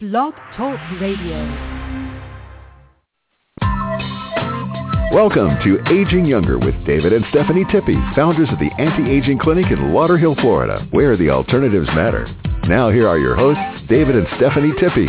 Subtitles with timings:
[0.00, 1.38] Blog Talk Radio.
[5.12, 9.90] Welcome to Aging Younger with David and Stephanie Tippy, founders of the Anti-Aging Clinic in
[9.90, 12.32] Lauderhill, Florida, where the alternatives matter.
[12.68, 15.06] Now here are your hosts, David and Stephanie Tippy.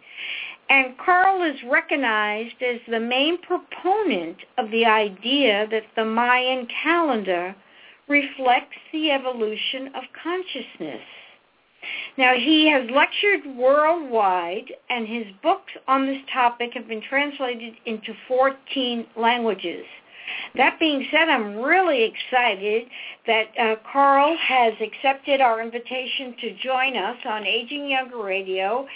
[0.68, 7.54] And Carl is recognized as the main proponent of the idea that the Mayan calendar
[8.08, 11.02] reflects the evolution of consciousness.
[12.16, 18.14] Now, he has lectured worldwide, and his books on this topic have been translated into
[18.28, 19.84] 14 languages.
[20.56, 22.88] That being said, I'm really excited
[23.26, 28.86] that uh, Carl has accepted our invitation to join us on Aging Younger Radio,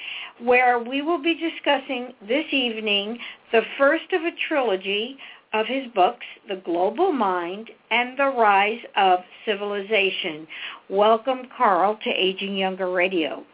[0.41, 3.19] where we will be discussing this evening
[3.53, 5.17] the first of a trilogy
[5.53, 10.47] of his books, The Global Mind and the Rise of Civilization.
[10.91, 13.45] Welcome, Carl, to Aging Younger Radio.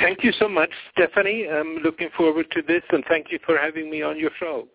[0.00, 1.48] Thank you so much, Stephanie.
[1.48, 4.66] I'm looking forward to this, and thank you for having me on your show.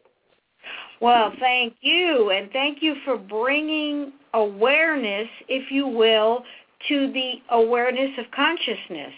[0.99, 6.43] Well, thank you, and thank you for bringing awareness, if you will,
[6.87, 9.13] to the awareness of consciousness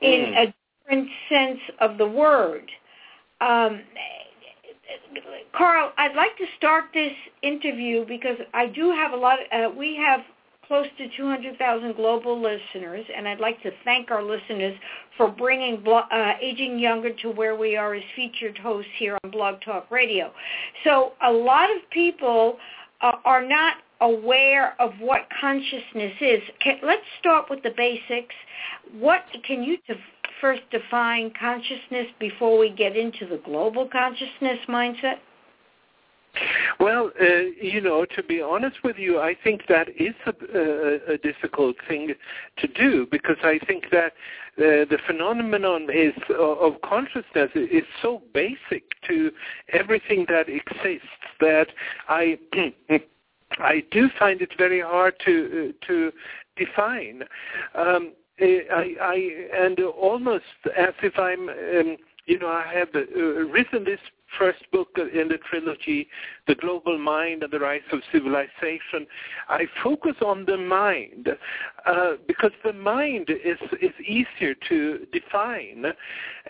[0.00, 0.36] in Mm.
[0.36, 0.54] a
[0.84, 2.70] different sense of the word.
[3.40, 3.82] Um,
[5.52, 9.38] Carl, I'd like to start this interview because I do have a lot.
[9.40, 10.24] Of, uh, we have
[10.74, 14.76] close to 200,000 global listeners, and I'd like to thank our listeners
[15.16, 19.60] for bringing uh, Aging Younger to where we are as featured hosts here on Blog
[19.64, 20.32] Talk Radio.
[20.82, 22.56] So a lot of people
[23.02, 26.42] uh, are not aware of what consciousness is.
[26.60, 28.34] Can, let's start with the basics.
[28.98, 29.76] What can you
[30.40, 35.18] first define consciousness before we get into the global consciousness mindset?
[36.80, 37.24] Well, uh,
[37.60, 42.14] you know, to be honest with you, I think that is a, a, difficult thing
[42.58, 44.12] to do because I think that
[44.58, 49.30] uh, the phenomenon is uh, of consciousness is so basic to
[49.72, 51.08] everything that exists
[51.40, 51.68] that
[52.08, 52.38] I.
[53.58, 56.12] I do find it very hard to uh, to
[56.56, 57.22] define.
[57.74, 60.44] Um, I, I and almost
[60.76, 61.96] as if I'm, um,
[62.26, 64.00] you know, I have uh, written this
[64.38, 66.08] first book in the trilogy,
[66.46, 69.06] The Global Mind and the Rise of Civilization,
[69.48, 71.28] I focus on the mind
[71.86, 75.86] uh, because the mind is, is easier to define.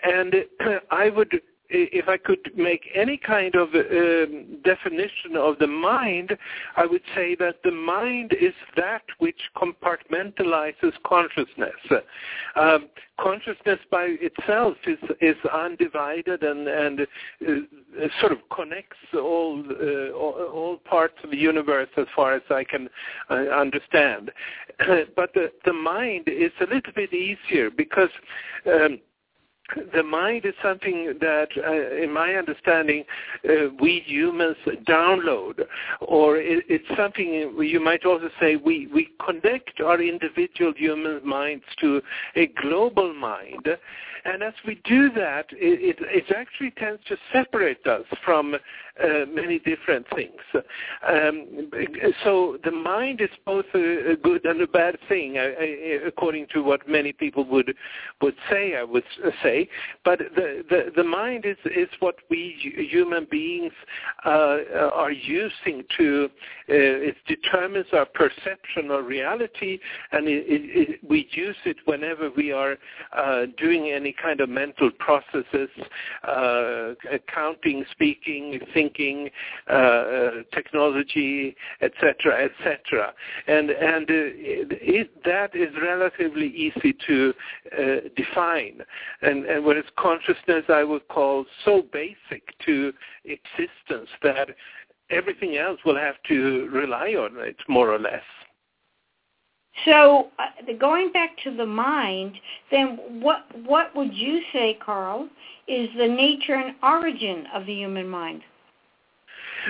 [0.03, 0.35] And
[0.91, 6.37] I would if I could make any kind of um, definition of the mind,
[6.75, 12.03] I would say that the mind is that which compartmentalizes consciousness.
[12.55, 12.89] Um,
[13.19, 20.77] consciousness by itself is is undivided and and uh, sort of connects all, uh, all,
[20.85, 22.89] parts of the universe as far as I can
[23.29, 24.31] uh, understand.
[25.15, 28.09] but the the mind is a little bit easier because.
[28.65, 28.99] Um,
[29.93, 33.03] the mind is something that, uh, in my understanding,
[33.49, 35.61] uh, we humans download,
[36.01, 41.63] or it, it's something you might also say we, we connect our individual human minds
[41.79, 42.01] to
[42.35, 43.67] a global mind.
[44.25, 49.25] And as we do that, it, it, it actually tends to separate us from uh,
[49.29, 50.41] many different things.
[51.07, 51.69] Um,
[52.23, 55.37] so the mind is both a, a good and a bad thing,
[56.07, 57.75] according to what many people would
[58.21, 58.75] would say.
[58.75, 59.03] I would
[59.43, 59.69] say,
[60.03, 62.55] but the the, the mind is is what we
[62.89, 63.73] human beings
[64.25, 64.59] uh,
[64.93, 66.29] are using to.
[66.67, 69.77] Uh, it determines our perception of reality,
[70.13, 72.77] and it, we use it whenever we are
[73.13, 75.69] uh, doing any kind of mental processes,
[76.27, 76.93] uh,
[77.33, 79.29] counting, speaking, thinking thinking,
[79.67, 83.13] uh, technology, etc., etc.
[83.47, 87.33] And and uh, it, that is relatively easy to
[87.77, 88.81] uh, define.
[89.21, 92.93] And and is consciousness, I would call so basic to
[93.25, 94.49] existence that
[95.09, 98.23] everything else will have to rely on it more or less.
[99.83, 102.35] So uh, going back to the mind,
[102.71, 105.27] then what what would you say, Carl,
[105.67, 108.41] is the nature and origin of the human mind?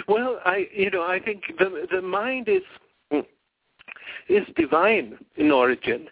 [0.08, 2.62] Well, I you know I think the the mind is
[4.30, 6.08] is divine in origin.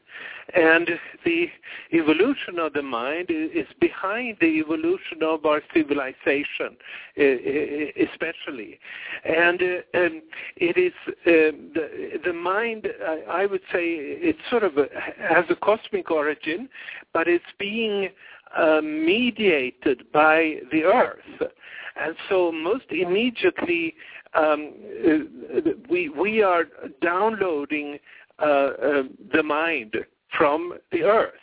[0.56, 0.90] And
[1.26, 1.48] the
[1.94, 6.76] evolution of the mind is behind the evolution of our civilization,
[7.16, 8.80] especially.
[9.24, 9.62] And,
[9.94, 10.22] um,
[10.58, 12.88] it is um, the, the mind,
[13.30, 14.74] I would say, it sort of
[15.18, 16.70] has a cosmic origin,
[17.14, 18.10] but it's being
[18.56, 21.52] uh, mediated by the earth.
[21.96, 23.96] And so most immediately
[24.34, 24.74] um,
[25.08, 25.60] uh,
[25.90, 26.66] we, we are
[27.02, 28.00] downloading
[28.40, 29.04] uh, uh,
[29.34, 29.96] the mind
[30.38, 31.34] from the earth.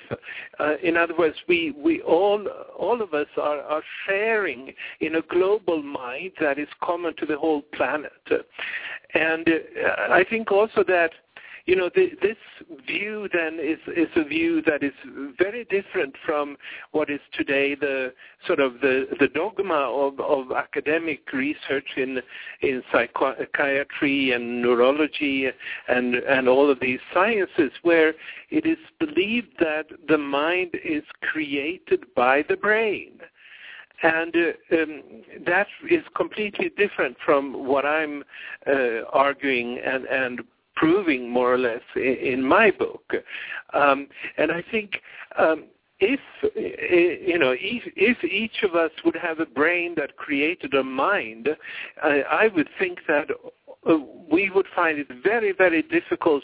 [0.58, 2.44] Uh, in other words, we, we all,
[2.76, 7.36] all of us are, are sharing in a global mind that is common to the
[7.36, 8.12] whole planet.
[9.14, 11.12] And uh, I think also that
[11.70, 12.36] you know, this
[12.84, 14.92] view then is, is a view that is
[15.38, 16.56] very different from
[16.90, 18.12] what is today the
[18.44, 22.18] sort of the, the dogma of, of academic research in,
[22.62, 25.46] in psychiatry and neurology
[25.86, 28.14] and, and all of these sciences where
[28.50, 33.12] it is believed that the mind is created by the brain.
[34.02, 35.02] And uh, um,
[35.46, 38.24] that is completely different from what I'm
[38.66, 40.40] uh, arguing and, and
[40.76, 43.12] proving more or less in, my book.
[43.74, 44.08] Um,
[44.38, 45.00] and I think
[45.38, 45.64] um,
[45.98, 46.20] if
[46.54, 51.48] you know if, if each of us would have a brain that created a mind,
[52.02, 53.28] I, I would think that
[53.88, 53.96] uh,
[54.30, 56.42] we would find it very, very difficult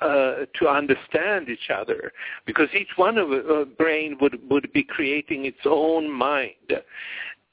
[0.00, 2.12] uh, to understand each other
[2.46, 6.54] because each one of a, a brain would, would be creating its own mind.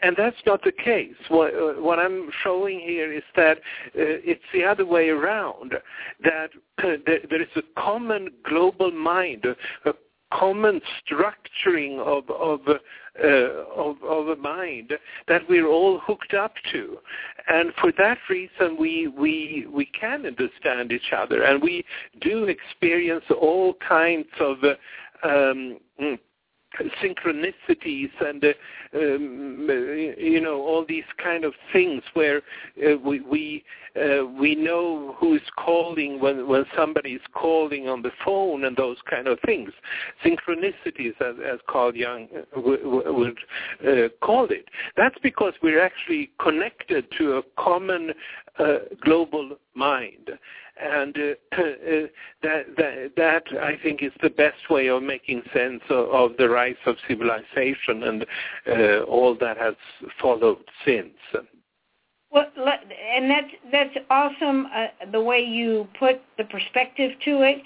[0.03, 1.15] And that's not the case.
[1.29, 3.61] What, uh, what I'm showing here is that uh,
[3.95, 5.75] it's the other way around,
[6.23, 6.49] that
[6.83, 9.45] uh, there is a common global mind,
[9.85, 9.93] a
[10.33, 14.91] common structuring of, of, uh, of, of a mind
[15.27, 16.97] that we're all hooked up to.
[17.47, 21.85] And for that reason, we, we, we can understand each other, and we
[22.19, 24.57] do experience all kinds of
[25.23, 25.77] um,
[27.01, 28.47] synchronicities and uh,
[28.95, 29.67] um,
[30.17, 33.63] you know all these kind of things where uh, we we
[33.95, 38.75] uh, we know who is calling when when somebody is calling on the phone and
[38.75, 39.69] those kind of things.
[40.25, 43.37] Synchronicities as, as Carl Jung uh, would
[43.87, 44.67] uh, call it.
[44.97, 48.42] That's because we're actually connected to a common uh,
[49.03, 50.29] global mind
[50.81, 51.21] and uh,
[51.57, 52.07] uh,
[52.41, 56.75] that, that that I think is the best way of making sense of, the rise
[56.85, 58.25] of civilization and
[58.67, 59.75] uh, all that has
[60.19, 61.13] followed since.
[62.31, 64.67] Well, and that's that's awesome.
[64.73, 67.61] Uh, the way you put the perspective to it.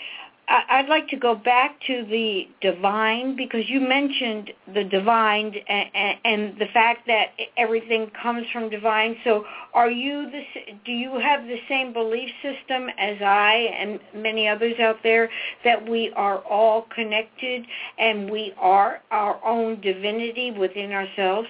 [0.49, 6.57] I'd like to go back to the divine because you mentioned the divine and, and,
[6.57, 9.17] the fact that everything comes from divine.
[9.25, 10.41] So, are you the?
[10.85, 15.29] Do you have the same belief system as I and many others out there
[15.65, 17.65] that we are all connected
[17.97, 21.50] and we are our own divinity within ourselves?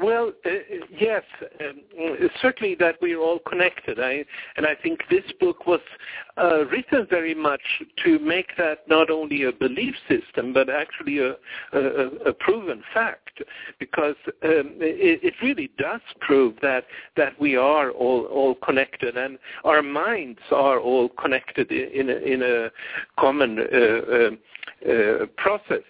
[0.00, 0.50] Well, uh,
[0.90, 1.22] yes,
[1.60, 4.00] um, certainly that we're all connected.
[4.00, 4.24] I,
[4.56, 5.80] and I think this book was
[6.36, 7.60] uh, written very much
[8.04, 11.34] to make that not only a belief system, but actually a,
[11.72, 13.42] a, a proven fact,
[13.78, 16.84] because um, it, it, really does prove that
[17.16, 22.42] that we are all all connected, and our minds are all connected in a, in
[22.42, 22.70] a
[23.18, 25.84] common uh, uh, uh process.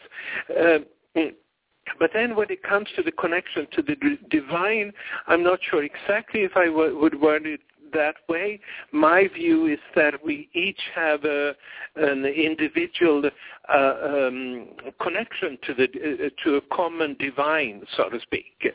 [1.99, 3.97] But then when it comes to the connection to the
[4.31, 4.93] divine,
[5.27, 7.61] I'm not sure exactly if I w- would word it
[7.93, 8.61] that way.
[8.93, 11.55] My view is that we each have a,
[11.97, 13.29] an individual
[13.69, 14.69] uh, um,
[15.01, 18.73] connection to the uh, to a common divine, so to speak,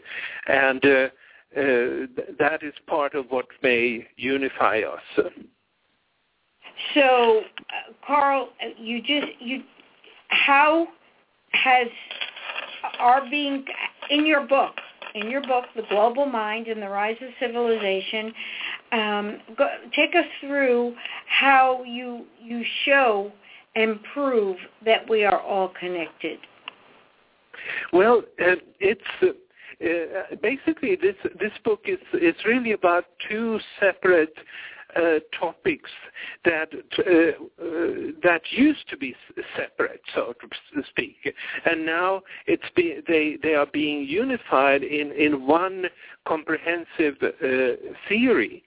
[0.47, 0.89] and uh,
[1.57, 2.07] uh,
[2.37, 5.31] that is part of what may unify us.
[6.93, 9.63] So, uh, Carl, you just you
[10.29, 10.87] how
[11.51, 11.87] has
[12.99, 13.65] are being
[14.09, 14.73] in your book,
[15.13, 18.33] in your book, The Global Mind and the Rise of Civilization.
[18.91, 20.95] Um, go, take us through
[21.27, 23.31] how you you show
[23.75, 26.39] and prove that we are all connected.
[27.93, 29.01] Well, uh, it's.
[29.21, 29.27] Uh,
[29.83, 34.33] uh, basically, this this book is is really about two separate
[34.95, 35.89] uh, topics
[36.43, 39.15] that uh, uh, that used to be
[39.55, 41.33] separate, so to speak,
[41.65, 45.85] and now it's be, they they are being unified in in one
[46.25, 47.75] comprehensive uh,
[48.07, 48.63] theory.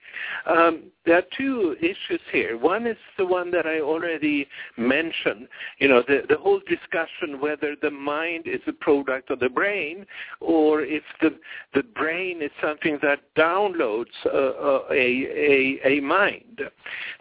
[0.47, 2.58] Um, there are two issues here.
[2.58, 4.46] One is the one that I already
[4.76, 5.48] mentioned,
[5.78, 10.04] you know, the, the whole discussion whether the mind is a product of the brain
[10.40, 11.30] or if the,
[11.72, 16.60] the brain is something that downloads uh, a, a, a mind.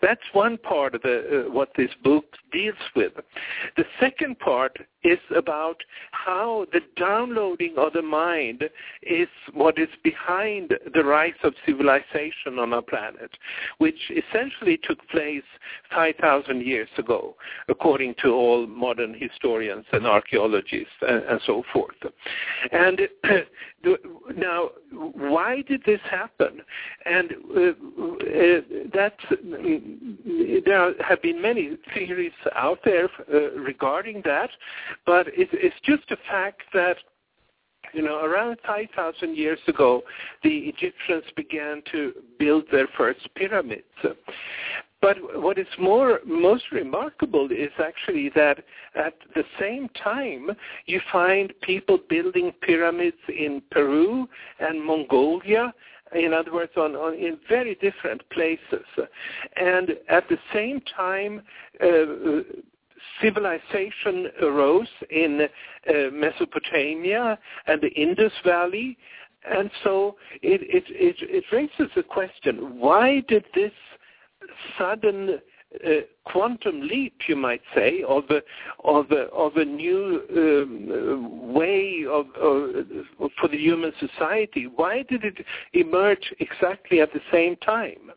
[0.01, 3.13] That's one part of the, uh, what this book deals with.
[3.77, 4.77] The second part
[5.07, 5.77] is about
[6.11, 8.63] how the downloading of the mind
[9.03, 13.31] is what is behind the rise of civilization on our planet,
[13.77, 15.43] which essentially took place
[15.93, 17.35] 5,000 years ago,
[17.69, 21.95] according to all modern historians and archaeologists and, and so forth.
[22.71, 23.01] And
[24.35, 26.61] now, why did this happen?
[27.05, 27.73] And uh, uh,
[28.93, 29.15] that
[30.65, 34.49] there have been many theories out there uh, regarding that,
[35.05, 36.97] but it, it's just a fact that
[37.93, 40.03] you know, around 5,000 years ago,
[40.43, 43.83] the Egyptians began to build their first pyramids.
[45.01, 48.63] But what is more most remarkable is actually that
[48.95, 50.49] at the same time
[50.85, 54.27] you find people building pyramids in Peru
[54.59, 55.73] and Mongolia
[56.15, 58.85] in other words, on, on, in very different places.
[59.57, 61.41] And at the same time,
[61.81, 62.43] uh,
[63.21, 67.37] civilization arose in uh, Mesopotamia
[67.67, 68.97] and the Indus Valley.
[69.49, 73.71] And so it, it, it, it raises the question, why did this
[74.77, 75.39] sudden
[75.85, 75.89] uh,
[76.23, 78.41] quantum leap, you might say, of a,
[78.83, 84.67] of a, of a new um, way of, uh, for the human society.
[84.67, 88.11] Why did it emerge exactly at the same time?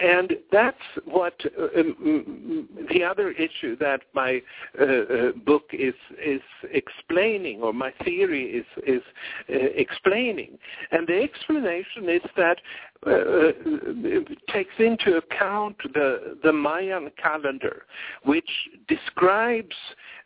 [0.00, 4.40] And that's what uh, um, the other issue that my
[4.80, 6.40] uh, uh, book is is
[6.72, 9.02] explaining, or my theory is is
[9.50, 10.58] uh, explaining.
[10.90, 12.58] And the explanation is that
[13.06, 17.82] uh, uh, takes into account the the Mayan calendar,
[18.24, 18.50] which
[18.88, 19.76] describes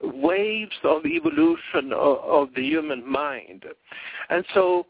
[0.02, 3.64] waves of evolution of, of the human mind,
[4.30, 4.86] and so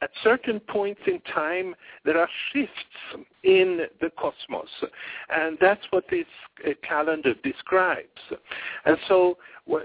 [0.00, 1.74] at certain points in time,
[2.04, 4.68] there are shifts in the cosmos.
[5.28, 6.26] And that's what this
[6.66, 8.20] uh, calendar describes.
[8.84, 9.38] And so,
[9.72, 9.78] uh,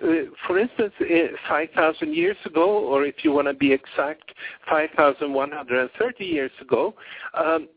[0.46, 4.34] for instance, uh, 5,000 years ago, or if you want to be exact,
[4.70, 6.93] 5,130 years ago,
[7.34, 7.67] um,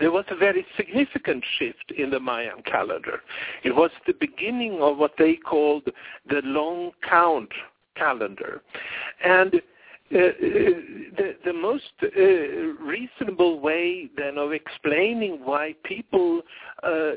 [0.00, 3.20] there was a very significant shift in the Mayan calendar.
[3.62, 5.84] It was the beginning of what they called
[6.28, 7.50] the long count
[7.96, 8.62] calendar.
[9.24, 9.60] And
[10.14, 10.30] uh, uh,
[11.16, 12.20] the, the most uh,
[12.84, 16.42] reasonable way then of explaining why people
[16.84, 17.12] uh, uh,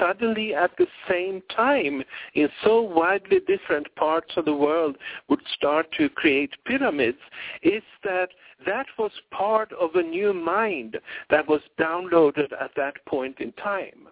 [0.00, 2.02] suddenly at the same time
[2.34, 4.96] in so widely different parts of the world
[5.28, 7.18] would start to create pyramids
[7.62, 8.28] is that
[8.64, 14.08] that was part of a new mind that was downloaded at that point in time.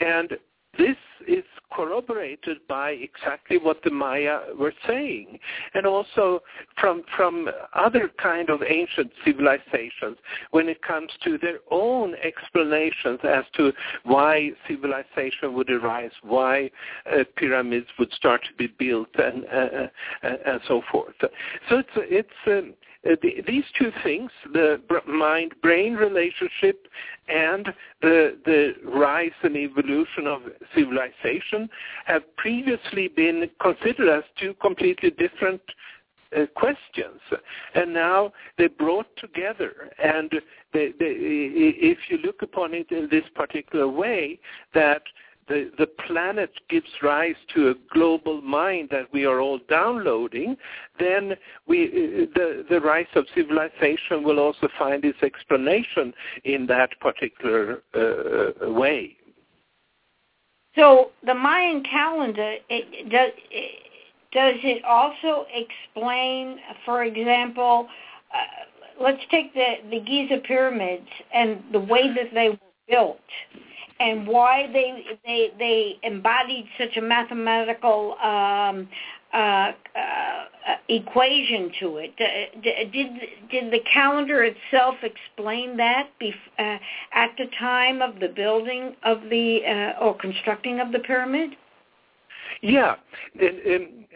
[0.00, 0.38] And
[0.78, 5.38] this is corroborated by exactly what the Maya were saying,
[5.74, 6.40] and also
[6.80, 10.16] from from other kind of ancient civilizations
[10.52, 13.72] when it comes to their own explanations as to
[14.04, 16.70] why civilization would arise, why
[17.12, 19.88] uh, pyramids would start to be built, and uh,
[20.22, 21.14] uh, and so forth.
[21.20, 22.28] So it's it's.
[22.46, 22.87] Um, uh,
[23.22, 26.86] the, these two things, the mind-brain relationship
[27.28, 27.72] and
[28.02, 30.42] the, the rise and evolution of
[30.74, 31.68] civilization,
[32.06, 35.60] have previously been considered as two completely different
[36.36, 37.20] uh, questions,
[37.74, 39.90] and now they're brought together.
[40.02, 40.30] And
[40.72, 44.38] they, they, if you look upon it in this particular way,
[44.74, 45.02] that
[45.48, 50.56] the, the planet gives rise to a global mind that we are all downloading,
[50.98, 51.34] then
[51.66, 56.12] we, the, the rise of civilization will also find its explanation
[56.44, 59.16] in that particular uh, way.
[60.74, 63.82] So the Mayan calendar, it, does, it,
[64.32, 67.88] does it also explain, for example,
[68.32, 73.18] uh, let's take the, the Giza pyramids and the way that they were built
[74.00, 78.88] and why they they they embodied such a mathematical um,
[79.32, 79.72] uh, uh,
[80.88, 82.16] equation to it.
[82.62, 82.92] Did
[83.50, 86.78] did the calendar itself explain that bef- uh,
[87.12, 91.50] at the time of the building of the uh, or constructing of the pyramid?
[92.62, 92.96] Yeah.
[93.40, 94.06] And,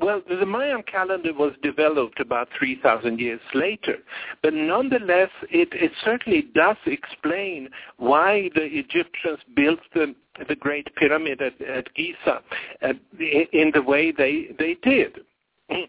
[0.00, 3.98] well, the Mayan calendar was developed about 3,000 years later,
[4.42, 10.14] but nonetheless, it, it certainly does explain why the Egyptians built the,
[10.48, 12.42] the Great Pyramid at, at Giza
[12.82, 15.20] uh, in the way they, they did.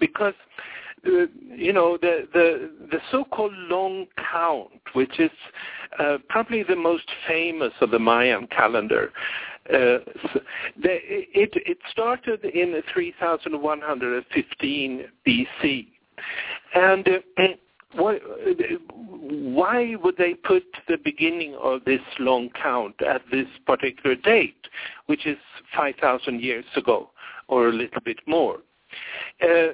[0.00, 0.34] Because
[1.06, 5.30] uh, you know, the, the, the so-called long count, which is
[5.98, 9.12] uh, probably the most famous of the Mayan calendar,
[9.72, 9.98] uh,
[10.76, 15.86] it, it started in 3115 BC.
[16.74, 17.18] And uh,
[17.94, 18.20] why
[19.96, 24.68] would they put the beginning of this long count at this particular date,
[25.06, 25.38] which is
[25.74, 27.10] 5,000 years ago
[27.48, 28.58] or a little bit more?
[29.42, 29.66] Uh,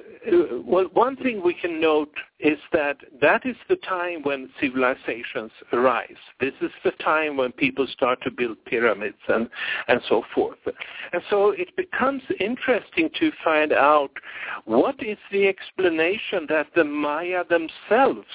[0.65, 6.17] well, one thing we can note is that that is the time when civilizations arise.
[6.41, 9.49] This is the time when people start to build pyramids and,
[9.87, 10.57] and so forth.
[11.13, 14.11] And so it becomes interesting to find out
[14.65, 18.27] what is the explanation that the Maya themselves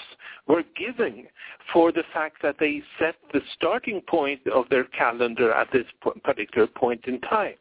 [0.46, 1.26] were giving
[1.72, 5.84] for the fact that they set the starting point of their calendar at this
[6.24, 7.54] particular point in time.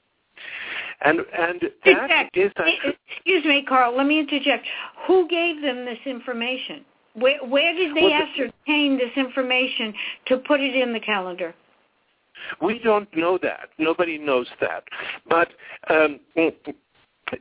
[1.01, 3.95] And and that is excuse me, Carl.
[3.95, 4.65] Let me interject.
[5.05, 6.83] Who gave them this information?
[7.13, 9.93] Where where did they well, ascertain this information
[10.27, 11.53] to put it in the calendar?
[12.61, 13.69] We don't know that.
[13.77, 14.83] Nobody knows that.
[15.29, 15.49] But
[15.89, 16.19] um,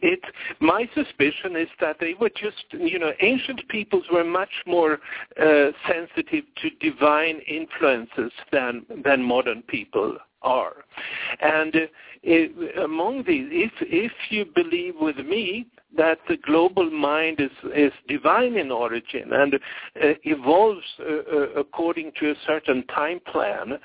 [0.02, 0.21] it
[0.61, 4.99] my suspicion is that they were just you know ancient peoples were much more
[5.40, 10.85] uh, sensitive to divine influences than than modern people are.
[11.40, 11.81] And uh,
[12.23, 17.92] it, among these if if you believe with me that the global mind is, is
[18.08, 19.58] divine in origin and uh,
[20.24, 23.78] evolves uh, uh, according to a certain time plan,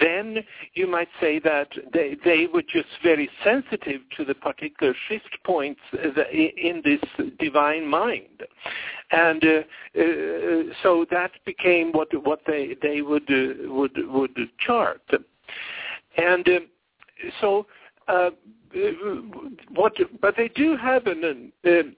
[0.00, 0.38] then
[0.74, 5.80] you might say that they, they were just very sensitive to the particular shift points
[6.32, 7.00] in this
[7.38, 8.42] divine mind.
[9.10, 15.02] And uh, uh, so that became what what they they would uh, would would chart,
[16.16, 16.48] and
[17.40, 17.66] so
[19.70, 21.96] what, but they do have an, an,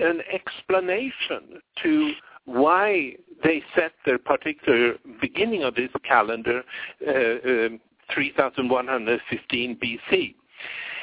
[0.00, 2.12] an explanation to
[2.44, 3.14] why
[3.44, 6.62] they set their particular beginning of this calendar,
[7.06, 7.80] uh, um,
[8.14, 10.34] 3115 BC.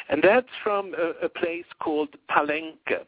[0.09, 3.05] And that's from a, a place called Palenque,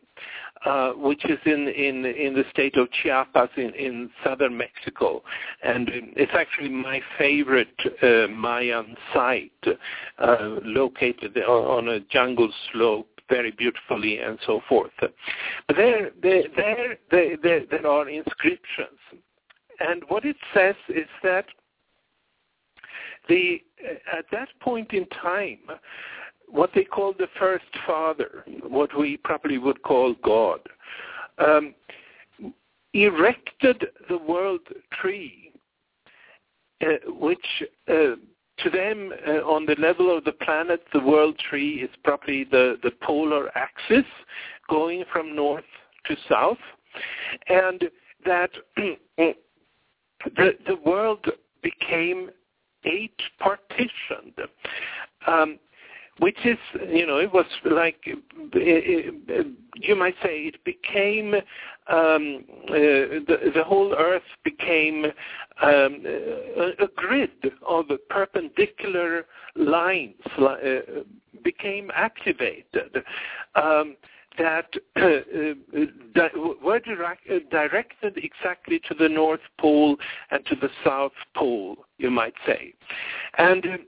[0.66, 5.22] uh, which is in, in, in the state of Chiapas in, in southern Mexico.
[5.64, 7.68] And it's actually my favorite
[8.02, 9.52] uh, Mayan site,
[10.18, 14.92] uh, located on a jungle slope very beautifully and so forth.
[15.00, 15.14] But
[15.76, 19.00] there, there, there, there, there, are inscriptions.
[19.80, 21.46] And what it says is that
[23.30, 23.62] the,
[24.18, 25.60] at that point in time,
[26.48, 30.60] what they call the first father, what we probably would call God,
[31.38, 31.76] um,
[32.94, 34.62] erected the world
[35.00, 35.52] tree,
[36.82, 37.46] uh, which
[37.90, 38.16] uh,
[38.60, 42.78] to them, uh, on the level of the planet, the world tree is probably the,
[42.82, 44.06] the polar axis
[44.70, 45.64] going from north
[46.06, 46.58] to south,
[47.48, 47.84] and
[48.26, 49.36] that the,
[50.36, 51.26] the world
[51.62, 52.32] became
[52.86, 54.34] eight partitioned.
[55.28, 55.60] Um,
[56.20, 56.58] which is,
[56.90, 61.36] you know, it was like, you might say, it became,
[61.88, 62.74] um, uh,
[63.28, 65.06] the, the whole Earth became
[65.62, 67.30] um, a, a, grid
[67.68, 69.26] of perpendicular
[69.56, 70.56] lines, uh,
[71.44, 73.04] became activated.
[73.56, 73.96] Um,
[74.38, 76.28] that uh, uh,
[76.64, 79.98] were direct, uh, directed exactly to the North Pole
[80.30, 82.76] and to the South Pole, you might say.
[83.40, 83.80] And Mm,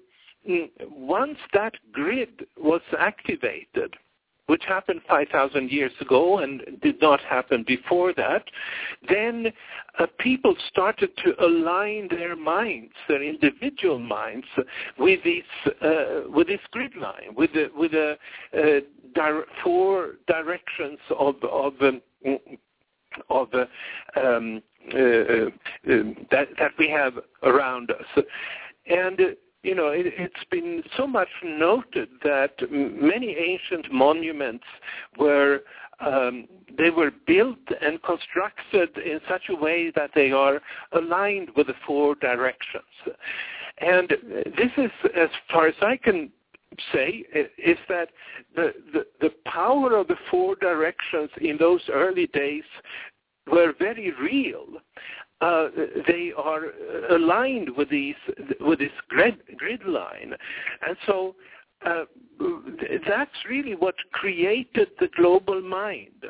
[0.89, 3.95] once that grid was activated,
[4.47, 8.43] which happened 5,000 years ago and did not happen before that,
[9.07, 9.53] then
[9.99, 14.47] uh, people started to align their minds, their individual minds,
[14.97, 18.17] with this uh, with this grid line, with the, with the
[18.57, 22.01] uh, four directions of of um,
[23.29, 23.65] of uh,
[24.19, 25.49] um, uh, uh,
[26.31, 28.23] that that we have around us,
[28.87, 34.63] and you know, it, has been so much noted that many ancient monuments
[35.17, 35.61] were
[35.99, 40.61] um, they were built and constructed in such a way that they are
[40.93, 42.83] aligned with the four directions.
[43.79, 44.09] And
[44.57, 46.31] this is, as far as I can
[46.93, 47.25] say,
[47.57, 48.09] is that
[48.55, 52.63] the, the, the power of the four directions in those early days
[53.51, 54.67] were very real
[55.41, 55.69] uh,
[56.07, 56.65] they are
[57.11, 58.15] aligned with these
[58.59, 60.33] with this grid, grid line,
[60.85, 61.35] and so
[61.85, 62.03] uh,
[63.07, 66.25] that's really what created the global mind.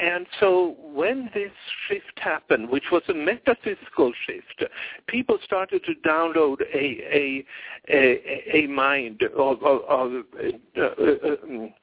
[0.00, 1.50] And so when this
[1.88, 4.70] shift happened, which was a metaphysical shift,
[5.08, 7.44] people started to download a a
[7.90, 11.74] a, a mind of, of, of uh, uh, um,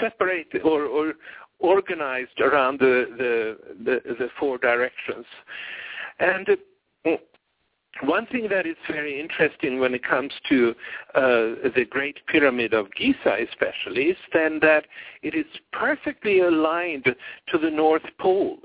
[0.00, 1.14] separate or, or
[1.58, 5.26] organized around the, the, the, the four directions.
[6.20, 6.48] And
[7.06, 7.16] uh,
[8.02, 10.74] one thing that is very interesting when it comes to
[11.14, 11.20] uh,
[11.74, 14.86] the Great Pyramid of Giza especially is then that
[15.22, 18.58] it is perfectly aligned to the North Pole.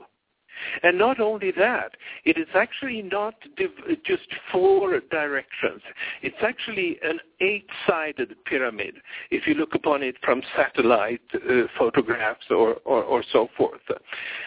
[0.83, 5.81] And not only that, it is actually not div- just four directions.
[6.21, 8.95] It's actually an eight-sided pyramid
[9.31, 13.81] if you look upon it from satellite uh, photographs or, or, or so forth.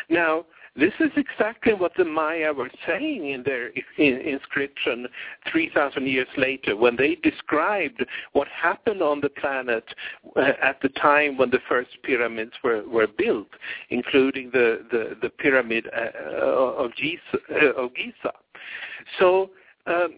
[0.08, 5.06] Now, this is exactly what the Maya were saying in their in inscription
[5.50, 9.84] 3,000 years later when they described what happened on the planet
[10.36, 13.48] uh, at the time when the first pyramids were, were built,
[13.90, 18.32] including the, the, the pyramid uh, of, Giza, uh, of Giza.
[19.18, 19.50] So
[19.86, 20.12] um,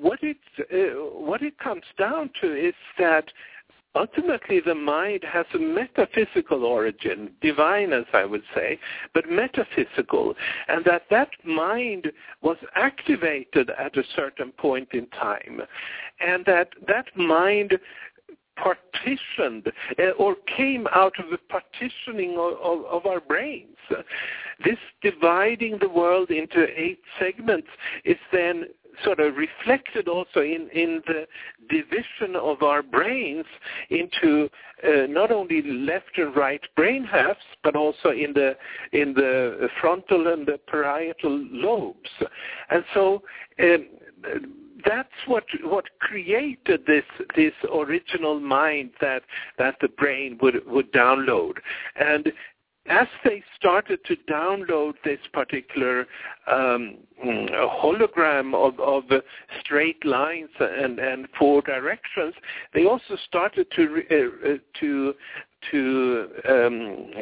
[0.00, 3.26] what it uh, what it comes down to is that
[3.94, 8.78] ultimately the mind has a metaphysical origin, divine as I would say,
[9.14, 10.34] but metaphysical,
[10.68, 15.62] and that that mind was activated at a certain point in time,
[16.20, 17.78] and that that mind
[18.56, 23.76] partitioned uh, or came out of the partitioning of, of, of, our brains.
[24.64, 27.68] This dividing the world into eight segments
[28.04, 28.66] is then
[29.04, 31.26] sort of reflected also in, in the
[31.68, 33.44] division of our brains
[33.90, 34.48] into
[34.84, 38.56] uh, not only left and right brain halves, but also in the
[38.92, 42.10] in the frontal and the parietal lobes.
[42.70, 43.22] And so
[43.62, 43.86] um,
[44.84, 47.04] that's what what created this
[47.36, 49.22] this original mind that
[49.58, 51.54] that the brain would would download
[51.96, 52.32] and
[52.90, 56.06] as they started to download this particular
[56.50, 59.04] um, hologram of, of
[59.60, 62.34] straight lines and, and four directions,
[62.74, 65.14] they also started to uh, uh, to
[65.70, 67.20] to um, uh,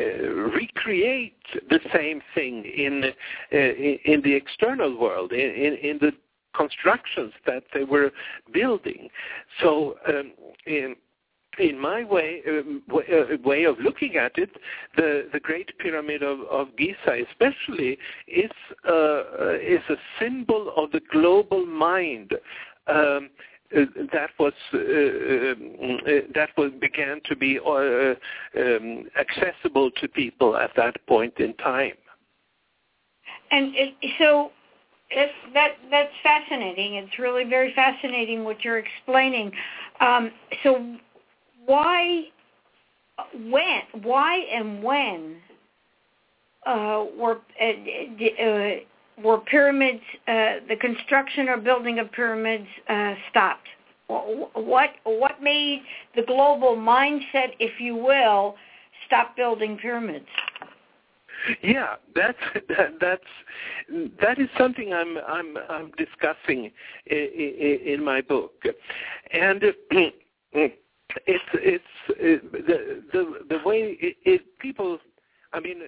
[0.55, 1.35] recreate
[1.69, 3.05] the same thing in
[3.53, 6.13] uh, in the external world, in, in, in, the
[6.57, 8.11] constructions that they were
[8.53, 9.09] building.
[9.61, 9.97] So.
[10.09, 10.33] Um,
[10.67, 10.97] in,
[11.59, 14.51] in my way um, uh, way of looking at it,
[14.97, 18.51] the the Great Pyramid of, of Giza, especially, is
[18.89, 22.35] uh, is a symbol of the global mind.
[22.87, 23.31] Um,
[23.77, 23.81] uh,
[24.13, 28.15] that was uh, um, uh, that was began to be uh,
[28.59, 31.93] um, accessible to people at that point in time.
[33.51, 34.53] And it, so
[35.11, 36.95] it, that that's fascinating.
[36.95, 39.53] It's really very fascinating what you're explaining.
[40.01, 40.31] Um,
[40.63, 40.97] so
[41.69, 42.25] why,
[43.35, 45.37] when, why and when
[46.67, 48.71] uh, were uh, uh,
[49.23, 53.69] were pyramids, uh, the construction or building of pyramids uh, stopped?
[54.09, 55.83] What what made
[56.17, 58.55] the global mindset, if you will,
[59.07, 60.25] stop building pyramids?
[61.63, 66.71] Yeah, that's that, that's that is something I'm I'm I'm discussing
[67.07, 68.55] in, in my book,
[69.33, 69.63] and
[71.27, 74.99] it's it's it, the the the way it, it people
[75.53, 75.79] I mean,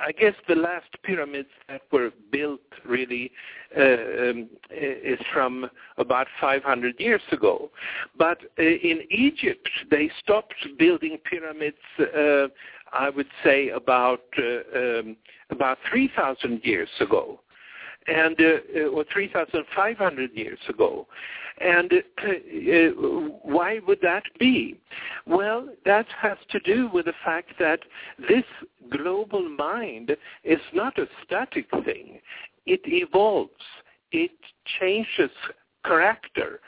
[0.00, 3.32] I guess the last pyramids that were built really
[3.76, 7.70] uh, um, is from about 500 years ago.
[8.16, 11.78] But uh, in Egypt, they stopped building pyramids.
[11.98, 12.46] Uh,
[12.92, 15.16] I would say about uh, um,
[15.50, 17.40] about 3,000 years ago
[18.06, 21.06] and uh, uh or 3,500 years ago.
[21.60, 22.90] And uh, uh,
[23.42, 24.78] why would that be?
[25.26, 27.80] Well, that has to do with the fact that
[28.28, 28.44] this
[28.90, 32.20] global mind is not a static thing.
[32.66, 33.50] It evolves.
[34.10, 34.32] It
[34.80, 35.30] changes
[35.84, 36.60] character.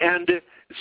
[0.00, 0.28] And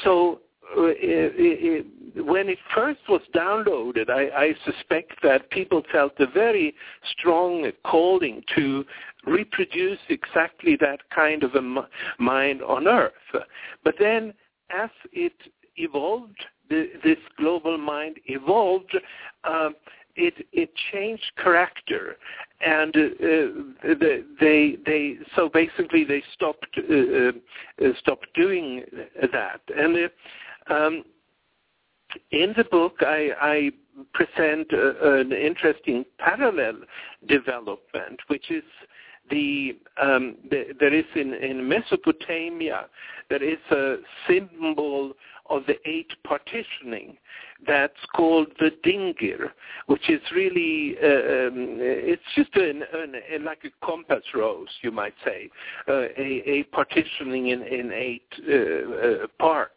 [0.03, 0.39] so
[0.77, 6.75] uh, it, when it first was downloaded, I, I suspect that people felt a very
[7.11, 8.85] strong calling to
[9.25, 11.87] reproduce exactly that kind of a m-
[12.19, 13.13] mind on Earth.
[13.83, 14.33] But then
[14.69, 15.33] as it
[15.75, 18.97] evolved, the, this global mind evolved,
[19.43, 19.69] uh,
[20.15, 22.17] it, it changed character,
[22.61, 23.89] and uh,
[24.39, 27.29] they they so basically they stopped uh,
[27.83, 28.83] uh, stopped doing
[29.31, 29.61] that.
[29.75, 30.07] And uh,
[30.69, 31.03] um,
[32.31, 33.71] in the book, I, I
[34.13, 36.81] present uh, an interesting parallel
[37.27, 38.63] development, which is
[39.29, 42.87] the, um, the there is in, in Mesopotamia
[43.29, 43.95] there is a
[44.27, 45.13] symbol
[45.49, 47.17] of the eight partitioning
[47.65, 49.51] that's called the dingir,
[49.87, 55.13] which is really uh, um, it's just an, an, like a compass rose, you might
[55.25, 55.49] say,
[55.87, 59.73] uh, a, a, partitioning in, in eight uh, uh, parts.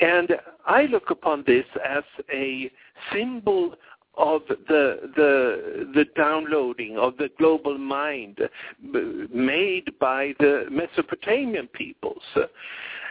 [0.00, 0.30] And
[0.66, 2.70] I look upon this as a
[3.12, 3.74] symbol
[4.18, 8.38] of the the the downloading of the global mind
[9.32, 12.22] made by the Mesopotamian peoples.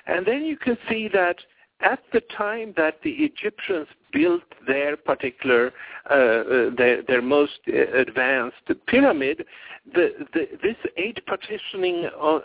[0.08, 1.38] And then you can see that
[1.82, 5.72] at the time that the Egyptians built their particular,
[6.10, 9.46] uh, uh their, their most advanced pyramid,
[9.94, 12.38] the, the, this eight partitioning, uh,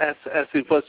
[0.00, 0.84] as, as it was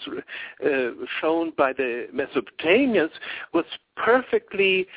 [0.63, 3.11] uh, shown by the Mesopotamians,
[3.53, 4.87] was perfectly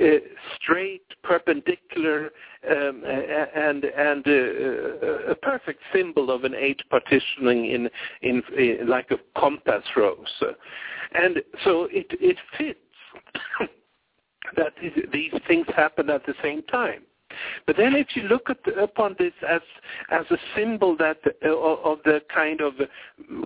[0.00, 0.18] uh,
[0.56, 2.30] straight, perpendicular,
[2.70, 7.90] um, and and uh, a perfect symbol of an eight partitioning in,
[8.22, 10.42] in, in like a compass rose,
[11.14, 12.78] and so it it fits
[14.56, 14.72] that
[15.12, 17.02] these things happen at the same time.
[17.66, 19.60] But then if you look upon this as
[20.10, 22.74] as a symbol that uh, of the kind of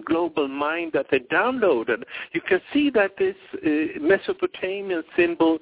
[0.04, 5.58] global mind that they downloaded, you can see that this uh, Mesopotamian symbol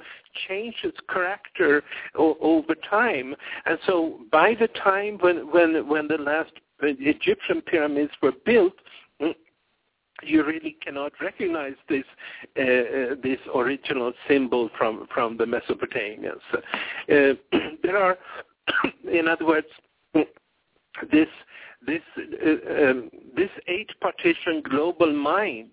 [0.49, 1.83] changes character
[2.17, 3.35] o- over time.
[3.67, 8.75] And so by the time when when when the last Egyptian pyramids were built,
[10.23, 12.05] you really cannot recognize this
[12.59, 16.41] uh, uh, this original symbol from from the Mesopotamians.
[16.55, 17.35] Uh,
[17.83, 18.19] there are,
[19.11, 19.67] in other words,
[21.11, 21.29] this
[21.87, 25.73] this uh, um, this eight partition global mind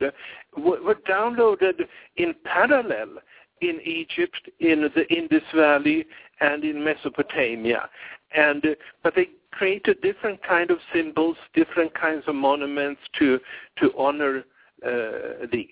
[0.56, 1.82] w- were downloaded
[2.18, 3.20] in parallel
[3.62, 6.06] in Egypt, in the Indus Valley,
[6.42, 7.90] and in Mesopotamia,
[8.36, 8.70] and uh,
[9.04, 13.40] but they created different kind of symbols, different kinds of monuments to
[13.78, 14.44] to honor
[14.86, 15.68] uh, these.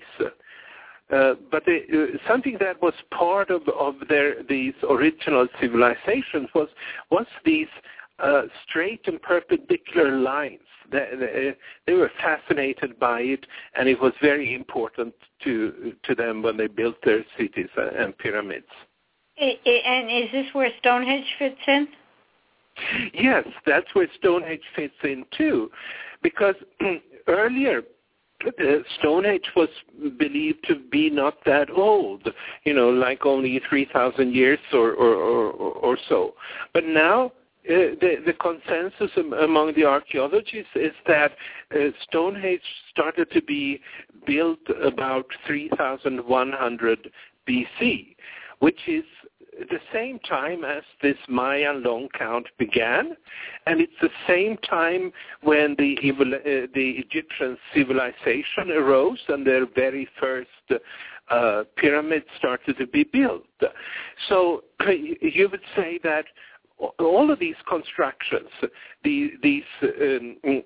[1.10, 1.71] Uh, but uh,
[2.28, 6.67] something that was part of, of their these original civilizations was
[7.10, 7.67] was these
[8.19, 10.60] uh, straight and perpendicular lines.
[10.91, 13.45] They, they, they, were fascinated by it,
[13.78, 18.65] and it was very important to to them when they built their cities and pyramids.
[19.39, 21.88] And is this where Stonehenge fits in?
[23.13, 25.71] Yes, that's where Stonehenge fits in too,
[26.21, 26.56] because
[27.28, 27.82] earlier
[28.45, 28.52] uh,
[29.00, 29.69] Stonehenge was
[30.19, 32.30] believed to be not that old,
[32.65, 36.36] you know, like only 3,000 years or, or, or, or so.
[36.73, 37.32] But now
[37.68, 41.32] the, the consensus among the archaeologists is that
[41.76, 43.82] uh, Stonehenge started to be
[44.26, 47.12] built about 3,100
[47.48, 48.16] BC,
[48.60, 49.04] which is
[49.70, 53.18] the same time as this Mayan long count began,
[53.66, 60.08] and it's the same time when the, uh, the Egyptian civilization arose and their very
[60.20, 60.50] first
[61.30, 63.44] uh, pyramids started to be built.
[64.30, 66.26] So you would say that
[67.00, 68.50] all of these constructions,
[69.04, 70.63] the, these um,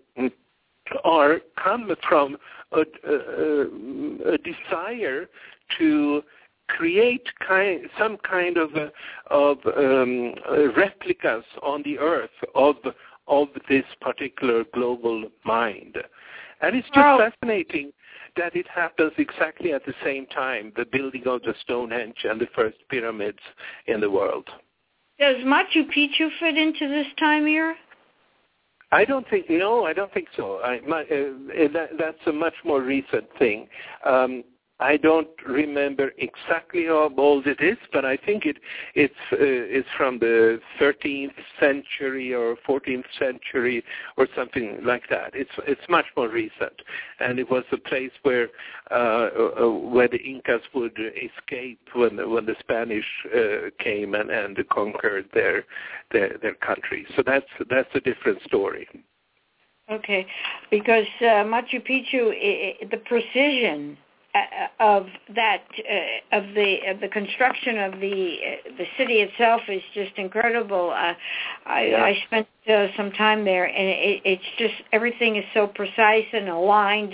[1.03, 2.37] are come from
[2.71, 5.27] a, a, a desire
[5.77, 6.21] to
[6.67, 8.87] create kind, some kind of uh,
[9.29, 10.33] of um,
[10.75, 12.75] replicas on the earth of
[13.27, 15.97] of this particular global mind,
[16.61, 17.29] and it's just wow.
[17.29, 17.91] fascinating
[18.37, 22.47] that it happens exactly at the same time, the building of the Stonehenge and the
[22.55, 23.39] first pyramids
[23.87, 24.49] in the world.
[25.21, 27.75] Does Machu Picchu fit into this time era?
[28.91, 30.59] I don't think no, I don't think so.
[30.63, 33.67] I, my, uh, that, that's a much more recent thing.
[34.03, 34.43] Um,
[34.81, 38.57] I don't remember exactly how old it is, but I think it
[38.95, 43.83] it's uh, it's from the 13th century or 14th century
[44.17, 45.35] or something like that.
[45.35, 46.73] It's it's much more recent,
[47.19, 48.49] and it was a place where
[48.89, 49.29] uh,
[49.61, 54.57] uh, where the Incas would escape when the, when the Spanish uh, came and, and
[54.69, 55.63] conquered their,
[56.11, 57.05] their their country.
[57.15, 58.87] So that's that's a different story.
[59.91, 60.25] Okay,
[60.71, 63.97] because uh, Machu Picchu, it, the precision
[64.79, 69.81] of that uh, of the of the construction of the uh, the city itself is
[69.93, 70.91] just incredible.
[70.91, 71.13] Uh,
[71.65, 72.03] I, yeah.
[72.03, 76.47] I spent uh, some time there, and it, it's just everything is so precise and
[76.47, 77.13] aligned.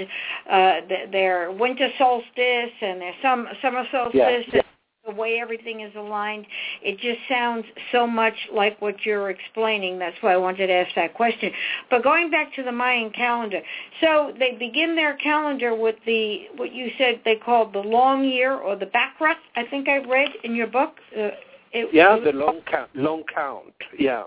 [0.50, 4.14] Uh, their winter solstice and their some summer solstice.
[4.14, 4.42] Yeah.
[4.54, 4.62] Yeah
[5.08, 6.46] the way everything is aligned,
[6.84, 9.98] it just sounds so much like what you're explaining.
[9.98, 11.52] That's why I wanted to ask that question.
[11.90, 13.62] But going back to the Mayan calendar,
[14.02, 18.54] so they begin their calendar with the what you said they called the long year
[18.54, 19.38] or the Bakrat.
[19.56, 20.96] I think I read in your book.
[21.18, 21.30] Uh,
[21.72, 22.90] it, yeah, it the long count.
[22.96, 23.74] Long count.
[23.98, 24.24] Yeah.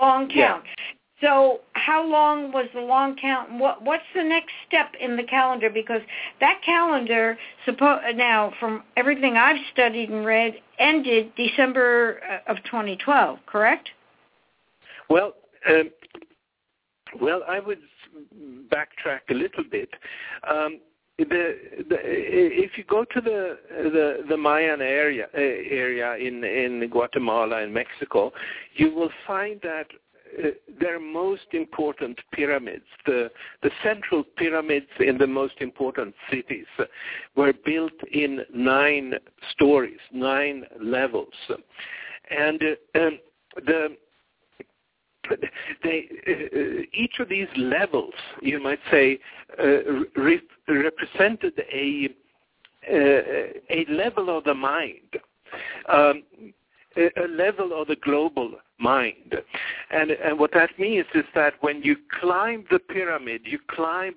[0.00, 0.64] Long count.
[1.20, 3.52] So how long was the long count?
[3.58, 5.68] What what's the next step in the calendar?
[5.68, 6.00] Because
[6.40, 7.38] that calendar,
[8.14, 13.38] now from everything I've studied and read, ended December uh, of 2012.
[13.46, 13.90] Correct?
[15.10, 15.34] Well,
[15.68, 15.90] um,
[17.20, 17.80] well, I would
[18.68, 19.90] backtrack a little bit.
[20.48, 20.80] Um,
[21.18, 21.56] the,
[21.90, 27.74] the if you go to the the, the Mayan area area in in Guatemala and
[27.74, 28.32] Mexico,
[28.74, 30.09] you will find that uh,
[30.80, 33.30] their most important pyramids, the
[33.62, 36.66] the central pyramids in the most important cities,
[37.36, 39.14] were built in nine
[39.50, 41.34] stories, nine levels,
[42.30, 42.62] and
[42.94, 43.10] uh,
[43.66, 43.96] the
[45.82, 49.18] they, uh, each of these levels, you might say,
[49.58, 49.78] uh,
[50.16, 52.08] re- represented a
[52.90, 52.94] uh,
[53.70, 55.18] a level of the mind,
[55.92, 56.22] um,
[56.96, 59.36] a, level of the global mind.
[59.90, 64.14] And, and what that means is that when you climb the pyramid, you climb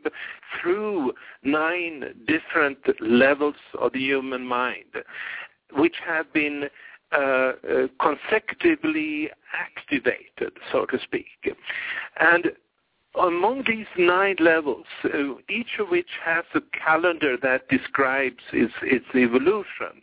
[0.62, 4.86] through nine different levels of the human mind,
[5.74, 6.70] which have been
[7.12, 7.54] uh, uh,
[8.02, 11.28] consecutively activated, so to speak.
[12.20, 12.52] And
[13.22, 19.06] among these nine levels, uh, each of which has a calendar that describes its, its
[19.14, 20.02] evolution,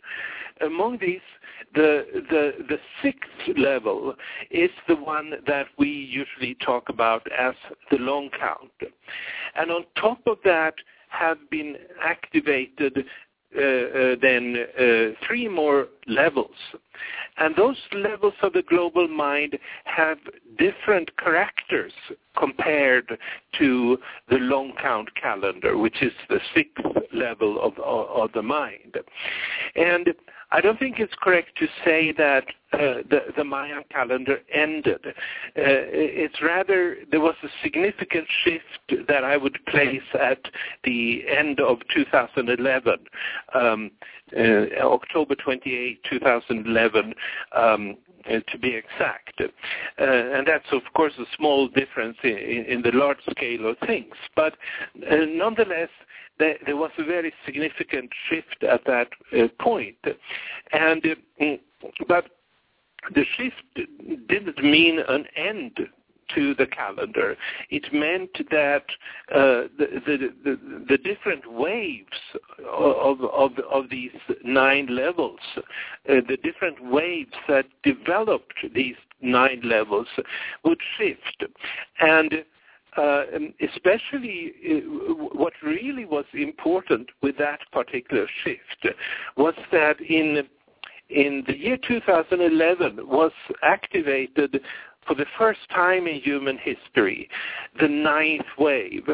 [0.61, 1.19] among these,
[1.73, 4.15] the, the, the sixth level
[4.49, 7.53] is the one that we usually talk about as
[7.89, 8.71] the long count.
[9.55, 10.75] And on top of that
[11.09, 13.05] have been activated
[13.53, 16.55] uh, uh, then uh, three more levels.
[17.37, 20.19] And those levels of the global mind have
[20.57, 21.91] different characters
[22.37, 23.17] compared
[23.57, 23.97] to
[24.29, 28.97] the long count calendar, which is the sixth level of, of, of the mind.
[29.75, 30.13] And
[30.51, 34.99] I don't think it's correct to say that uh, the, the Mayan calendar ended.
[35.05, 35.11] Uh,
[35.55, 40.39] it's rather, there was a significant shift that I would place at
[40.83, 42.97] the end of 2011,
[43.53, 43.91] um,
[44.37, 44.41] uh,
[44.81, 47.13] October 28, 2011.
[47.55, 49.39] Um, to be exact.
[49.39, 49.45] Uh,
[49.97, 54.13] and that's, of course, a small difference in, in the large scale of things.
[54.35, 54.53] But
[55.09, 55.89] uh, nonetheless,
[56.39, 59.97] there, there, was a very significant shift at that uh, point.
[60.71, 61.05] And,
[61.39, 61.45] uh,
[62.07, 62.25] but
[63.13, 63.87] the shift
[64.27, 65.77] didn't mean an end
[66.35, 67.35] to the calendar.
[67.69, 68.85] It meant that
[69.33, 72.05] uh, the, the, the, the, different waves
[72.67, 74.11] of, of, of these
[74.43, 75.63] nine levels, uh,
[76.05, 80.07] the different waves that developed these nine levels
[80.63, 81.43] would shift.
[81.99, 82.43] And
[82.97, 83.23] uh,
[83.61, 88.95] especially uh, what really was important with that particular shift
[89.37, 90.43] was that in
[91.09, 93.31] in the year 2011 was
[93.63, 94.61] activated
[95.07, 97.27] for the first time in human history,
[97.79, 99.07] the ninth wave,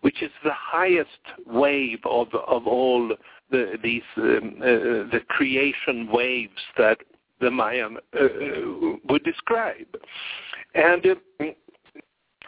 [0.00, 1.10] which is the highest
[1.46, 3.14] wave of, of all
[3.50, 6.98] the, these um, uh, the creation waves that
[7.40, 9.86] the Mayan uh, uh would describe.
[10.74, 11.44] And uh,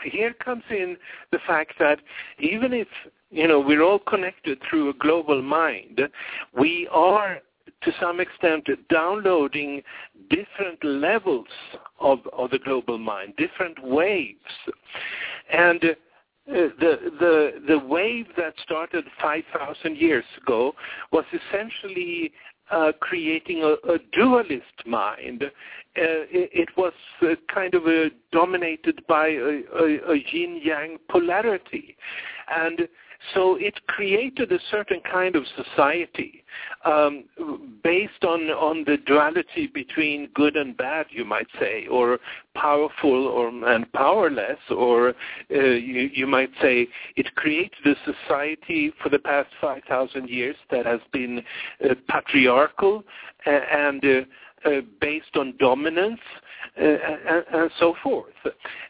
[0.02, 0.96] here comes in
[1.32, 2.00] the fact that
[2.38, 2.88] even if
[3.30, 6.00] you know we're all connected through a global mind,
[6.58, 7.40] we are
[7.82, 9.82] to some extent downloading
[10.30, 11.46] different levels
[12.00, 14.38] of, of the global mind, different waves.
[15.52, 15.94] And uh,
[16.48, 20.74] the, the, the wave that started 5,000 years ago
[21.12, 22.32] was essentially
[22.70, 25.44] uh, creating a, a, dualist mind.
[25.44, 25.48] Uh,
[25.94, 27.82] it, it, was uh, kind of
[28.32, 31.96] dominated by a, a, a yin-yang polarity.
[32.48, 32.88] And
[33.34, 36.44] so it created a certain kind of society
[36.84, 37.24] um,
[37.82, 42.18] based on, on the duality between good and bad, you might say, or
[42.54, 45.14] powerful or, and powerless, or uh,
[45.50, 46.88] you, you might say.
[47.16, 51.42] It created a society for the past 5,000 years that has been
[51.84, 53.04] uh, patriarchal
[53.44, 54.20] and uh,
[54.64, 56.20] uh, based on dominance
[56.78, 58.34] Uh, and, and, so forth.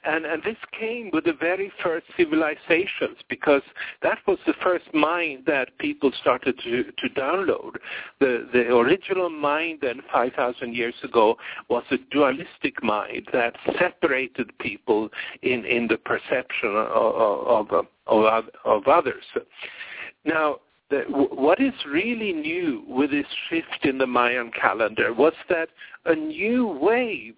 [0.04, 3.62] And, and this came with the very first civilizations because
[4.02, 7.76] that was the first mind that people started to, to download.
[8.18, 11.36] The, the original mind then 5,000 years ago
[11.68, 15.08] was a dualistic mind that separated people
[15.42, 19.22] in, in the perception of, of, of, of others.
[20.24, 20.56] Now,
[20.90, 25.68] the, what is really new with this shift in the Mayan calendar was that
[26.04, 27.34] a new wave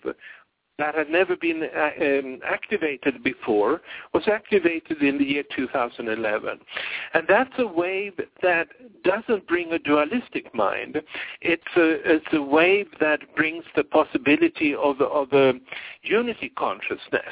[0.78, 3.80] that had never been uh, um, activated before
[4.14, 6.60] was activated in the year 2011.
[7.14, 8.68] And that's a wave that
[9.02, 11.02] doesn't bring a dualistic mind.
[11.40, 15.54] It's a, it's a wave that brings the possibility of, of a
[16.02, 17.22] unity consciousness.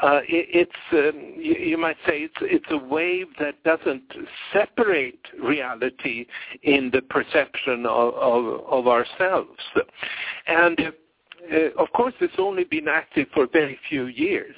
[0.00, 4.12] Uh, it, it's, um, you, you, might say, it's, it's a wave that doesn't
[4.52, 6.26] separate reality
[6.62, 9.58] in the perception of, of, of ourselves.
[10.46, 10.92] And
[11.52, 14.56] uh, of course, it's only been active for very few years.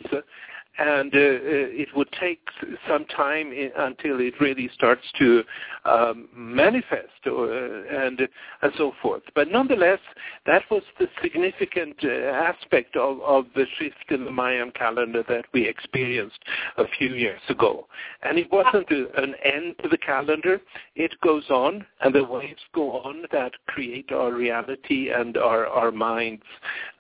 [0.78, 2.40] And uh, uh, it would take
[2.88, 5.42] some time until it really starts to
[5.84, 8.20] um, manifest or, uh, and
[8.62, 9.22] and so forth.
[9.34, 9.98] But nonetheless,
[10.46, 15.44] that was the significant uh, aspect of, of the shift in the Mayan calendar that
[15.52, 16.38] we experienced
[16.78, 17.86] a few years ago.
[18.22, 20.60] And it wasn't a, an end to the calendar;
[20.94, 25.90] it goes on, and the waves go on that create our reality and our our
[25.90, 26.44] minds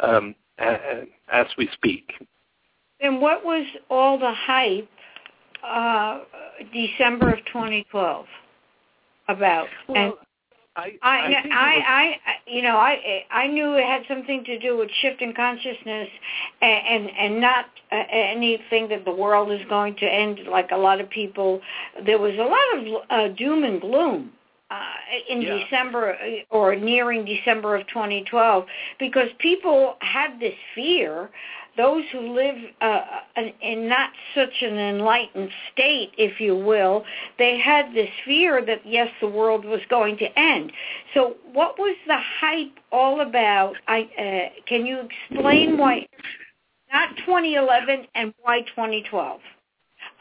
[0.00, 2.12] um, as we speak.
[3.00, 4.88] And what was all the hype
[5.64, 6.20] uh,
[6.72, 8.26] December of 2012
[9.28, 9.68] about?
[9.88, 10.12] Well, and
[10.76, 14.76] I, I, I, I, I, you know, I, I knew it had something to do
[14.76, 16.08] with shifting consciousness,
[16.62, 20.40] and and, and not uh, anything that the world is going to end.
[20.50, 21.60] Like a lot of people,
[22.04, 24.32] there was a lot of uh, doom and gloom
[24.70, 24.92] uh,
[25.28, 25.58] in Yeah.
[25.58, 28.66] December uh, or nearing December of 2012
[28.98, 31.30] because people had this fear.
[31.76, 37.04] Those who live uh, in- in not such an enlightened state, if you will,
[37.38, 40.72] they had this fear that yes, the world was going to end.
[41.14, 43.76] So, what was the hype all about?
[43.86, 45.00] I uh, can you
[45.30, 46.06] explain why
[46.92, 49.40] not 2011 and why 2012?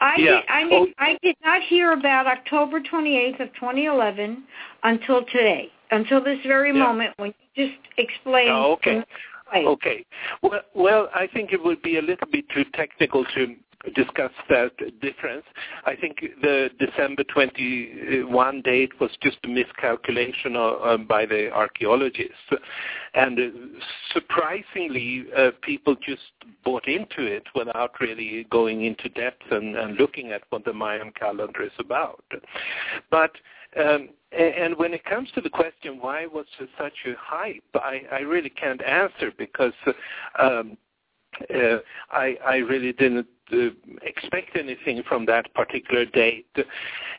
[0.00, 0.40] I Yeah.
[0.40, 0.86] did, I, Oh.
[0.86, 4.44] did, I did not hear about October 28th of 2011
[4.82, 6.78] until today, until this very Yeah.
[6.84, 8.50] moment when you just explained.
[8.50, 9.04] Oh, okay.
[9.52, 10.04] Okay.
[10.42, 13.56] Well, well, I think it would be a little bit too technical to
[13.94, 15.44] discuss that difference.
[15.86, 22.34] I think the December 21 date was just a miscalculation uh, uh, by the archaeologists.
[23.14, 23.78] And uh,
[24.12, 26.20] surprisingly, uh, people just
[26.64, 31.12] bought into it without really going into depth and, and looking at what the Mayan
[31.12, 32.24] calendar is about.
[33.10, 33.32] But
[33.76, 38.02] um, and when it comes to the question why was there such a hype, I,
[38.12, 39.72] I really can't answer because
[40.38, 40.76] um,
[41.54, 41.78] uh,
[42.10, 43.26] I, I really didn't
[44.02, 46.46] expect anything from that particular date.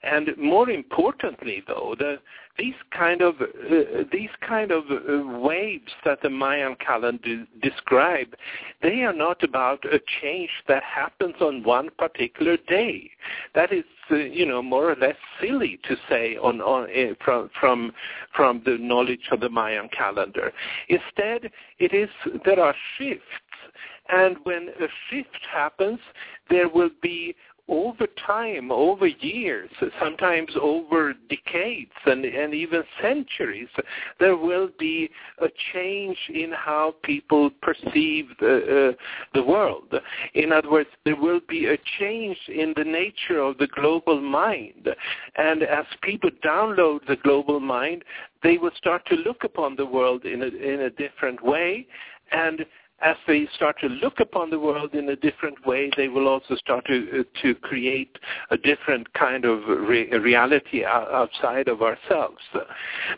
[0.03, 2.19] And more importantly, though, the,
[2.57, 8.35] these kind of uh, these kind of uh, waves that the Mayan calendar describe,
[8.81, 13.09] they are not about a change that happens on one particular day.
[13.55, 17.49] That is, uh, you know, more or less silly to say on, on uh, from
[17.59, 17.93] from
[18.35, 20.51] from the knowledge of the Mayan calendar.
[20.89, 22.09] Instead, it is
[22.45, 23.25] there are shifts
[24.11, 25.99] and when a shift happens,
[26.49, 27.35] there will be
[27.71, 33.69] over time, over years, sometimes over decades and, and even centuries,
[34.19, 35.09] there will be
[35.41, 39.03] a change in how people perceive the, uh,
[39.33, 39.93] the world.
[40.33, 44.89] In other words, there will be a change in the nature of the global mind.
[45.37, 48.03] And as people download the global mind,
[48.43, 51.87] they will start to look upon the world in a, in a different way.
[52.33, 52.65] And
[53.01, 56.55] as they start to look upon the world in a different way, they will also
[56.55, 58.17] start to uh, to create
[58.51, 62.41] a different kind of re- reality outside of ourselves.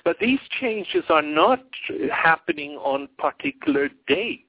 [0.04, 1.64] But these changes are not
[2.12, 4.44] happening on particular dates.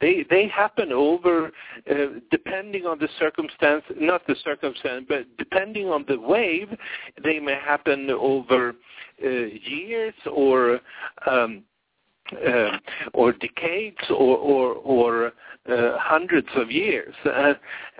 [0.00, 1.50] They they happen over
[1.90, 1.94] uh,
[2.30, 6.68] depending on the circumstance, not the circumstance, but depending on the wave,
[7.22, 8.74] they may happen over
[9.24, 10.80] uh, years or.
[11.26, 11.64] Um,
[12.46, 12.78] uh,
[13.12, 15.32] or decades or or, or
[15.68, 17.54] uh, hundreds of years, uh,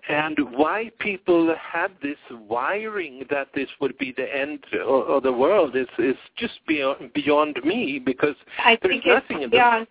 [0.08, 2.18] and why people had this
[2.48, 7.12] wiring that this would be the end of, of the world is is just beyond
[7.12, 9.86] beyond me because I there's think nothing in the beyond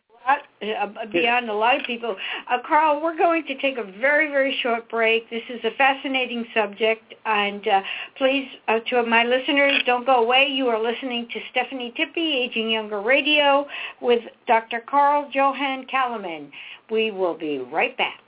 [1.11, 2.15] beyond a lot of people.
[2.49, 5.30] Uh, Carl, we're going to take a very, very short break.
[5.30, 7.82] This is a fascinating subject, and uh,
[8.17, 10.47] please, uh, to my listeners, don't go away.
[10.47, 13.65] You are listening to Stephanie Tippie, Aging Younger Radio,
[14.01, 14.82] with Dr.
[14.88, 16.51] Carl Johan Calleman.
[16.91, 18.20] We will be right back.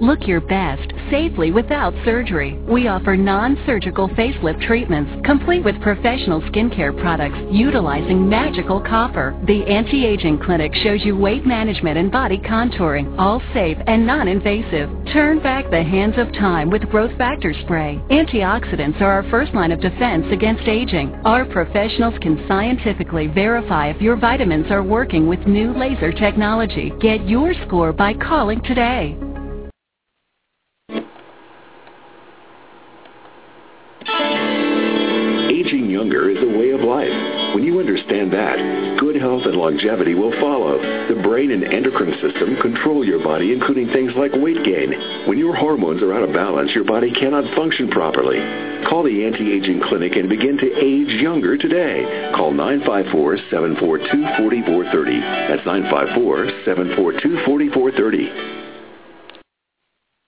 [0.00, 2.58] Look your best safely without surgery.
[2.66, 9.38] We offer non-surgical facelift treatments complete with professional skincare products utilizing magical copper.
[9.46, 14.88] The Anti-Aging Clinic shows you weight management and body contouring, all safe and non-invasive.
[15.12, 18.00] Turn back the hands of time with Growth Factor Spray.
[18.10, 21.12] Antioxidants are our first line of defense against aging.
[21.26, 26.90] Our professionals can scientifically verify if your vitamins are working with new laser technology.
[27.00, 29.18] Get your score by calling today.
[39.70, 40.78] Longevity will follow.
[41.08, 44.92] The brain and endocrine system control your body, including things like weight gain.
[45.28, 48.40] When your hormones are out of balance, your body cannot function properly.
[48.88, 52.32] Call the Anti-Aging Clinic and begin to age younger today.
[52.34, 55.20] Call 954-742-4430.
[55.48, 58.56] That's 954-742-4430.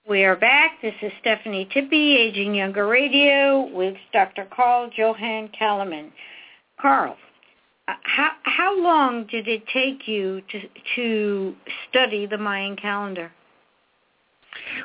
[0.07, 0.81] We are back.
[0.81, 4.45] This is Stephanie Tippie, Aging Younger Radio, with Dr.
[4.53, 6.11] Carl Johan Calleman.
[6.79, 7.15] Carl,
[7.87, 10.61] how how long did it take you to
[10.95, 11.55] to
[11.89, 13.31] study the Mayan calendar?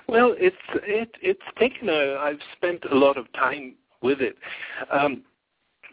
[0.09, 2.17] Well, it's it it's taken a.
[2.17, 4.37] I've spent a lot of time with it.
[4.91, 5.23] Um,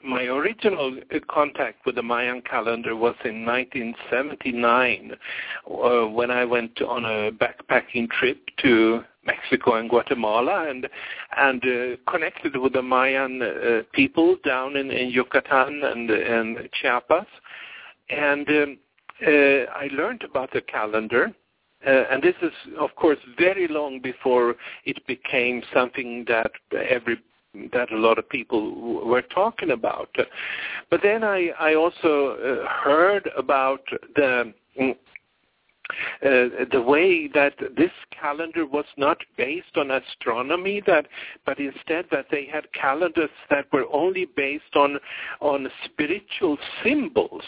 [0.06, 0.97] my original
[1.30, 5.12] contact with the Mayan calendar was in 1979
[5.68, 10.88] uh, when I went on a backpacking trip to Mexico and Guatemala and
[11.38, 17.26] and uh, connected with the Mayan uh, people down in, in Yucatan and and Chiapas.
[18.10, 18.78] And um,
[19.26, 21.34] uh, I learned about the calendar
[21.86, 26.51] uh, and this is, of course, very long before it became something that
[26.89, 27.20] every
[27.74, 30.10] that a lot of people were talking about.
[30.89, 33.82] But then I, I also uh, heard about
[34.16, 34.95] the mm,
[36.26, 41.06] uh, the way that this calendar was not based on astronomy that
[41.45, 44.97] but instead that they had calendars that were only based on
[45.41, 47.43] on spiritual symbols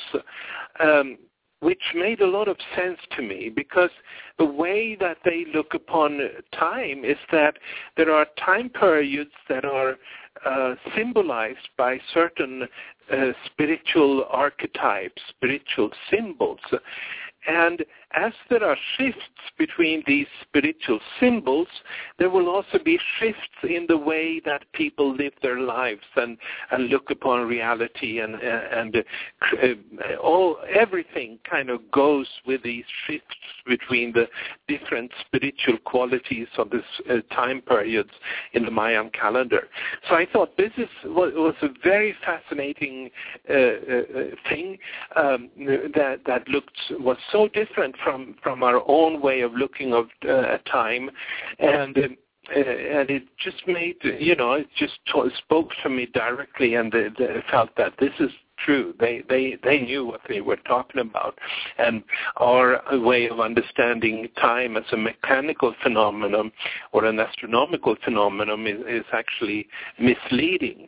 [0.80, 1.18] um,
[1.60, 3.90] which made a lot of sense to me because
[4.38, 6.20] the way that they look upon
[6.58, 7.58] time is that
[7.96, 9.96] there are time periods that are
[10.46, 12.68] uh, symbolized by certain
[13.12, 16.60] uh, spiritual archetypes, spiritual symbols.
[17.48, 17.84] And
[18.14, 19.22] as there are shifts
[19.58, 21.68] between these spiritual symbols,
[22.18, 26.38] there will also be shifts in the way that people live their lives and,
[26.72, 28.98] and look upon reality and, and
[29.62, 33.36] uh, all everything kind of goes with these shifts
[33.66, 34.28] between the
[34.68, 38.12] different spiritual qualities of this uh, time periods
[38.54, 39.68] in the Mayan calendar.
[40.08, 43.10] So I thought this is was, a very fascinating
[43.50, 44.04] uh, uh
[44.48, 44.78] thing
[45.16, 50.08] um, that that looked was so different from from our own way of looking of
[50.28, 51.10] uh, time,
[51.60, 51.98] and.
[51.98, 52.08] Uh,
[52.50, 57.10] and it just made you know it just t- spoke to me directly and they,
[57.20, 58.32] they felt that this is
[58.66, 58.94] true.
[59.00, 61.38] They they they knew what they were talking about.
[61.78, 62.04] And
[62.38, 66.52] our way of understanding time as a mechanical phenomenon
[66.92, 69.68] or an astronomical phenomenon is, is actually
[70.00, 70.88] misleading.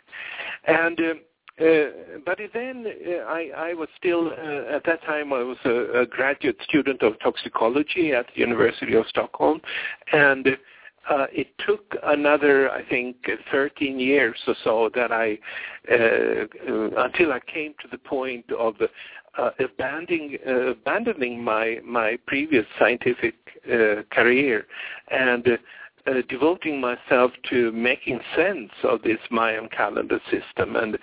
[0.65, 1.13] And uh,
[1.59, 6.01] uh, but then uh, I, I was still, uh, at that time, I was a,
[6.01, 9.59] a graduate student of toxicology at the University of Stockholm,
[10.13, 10.47] and
[11.09, 13.17] uh, it took another, I think,
[13.51, 15.37] 13 years or so that I,
[15.89, 18.75] until I came to the point of
[19.59, 23.35] abandoning, abandoning my my previous scientific
[24.11, 24.67] career.
[25.09, 25.57] And
[26.07, 30.97] uh, devoting myself to making sense of this Mayan calendar system and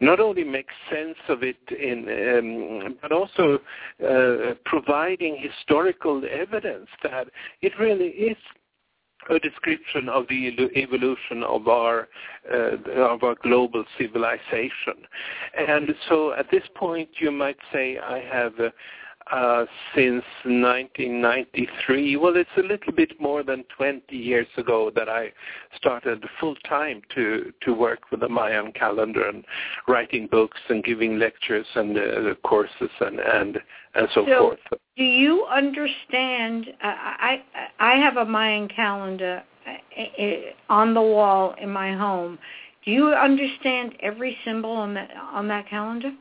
[0.00, 3.58] not only make sense of it in, um, but also
[4.06, 7.28] uh, providing historical evidence that
[7.62, 8.36] it really is
[9.30, 12.08] a description of the evolution of our
[12.52, 14.94] uh, of our global civilization.
[15.56, 18.68] And so at this point you might say I have uh,
[19.32, 19.64] uh,
[19.94, 22.16] since 1993.
[22.16, 25.32] Well, it's a little bit more than 20 years ago that I
[25.76, 29.44] started full time to to work with the Mayan calendar and
[29.88, 33.58] writing books and giving lectures and uh, courses and and
[33.94, 34.80] and so, so forth.
[34.96, 36.68] Do you understand?
[36.82, 37.42] Uh, I
[37.80, 40.36] I have a Mayan calendar uh, uh,
[40.68, 42.38] on the wall in my home.
[42.84, 46.12] Do you understand every symbol on that on that calendar?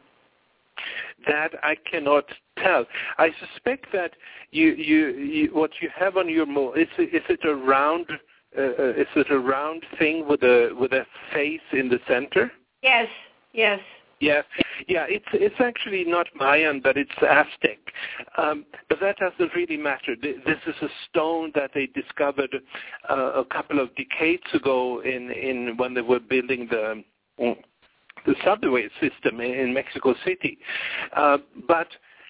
[1.27, 2.25] That I cannot
[2.59, 2.85] tell.
[3.17, 4.11] I suspect that
[4.51, 8.07] you, you, you what you have on your mo is is it a round
[8.57, 12.51] uh, uh, is it a round thing with a with a face in the center?
[12.81, 13.07] Yes.
[13.53, 13.79] Yes.
[14.21, 14.43] Yeah,
[14.87, 15.05] yeah.
[15.09, 17.79] It's it's actually not Mayan, but it's Aztec.
[18.37, 20.15] Um, but that doesn't really matter.
[20.21, 22.55] This is a stone that they discovered
[23.09, 27.03] uh, a couple of decades ago in in when they were building the
[28.25, 30.57] the subway system in Mexico City.
[31.15, 31.87] Uh, but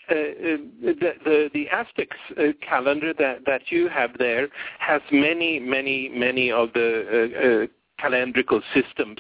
[0.10, 4.48] uh, uh, the, the, the Aztec uh, calendar that, that you have there
[4.80, 9.18] has many, many, many of the uh, calendrical systems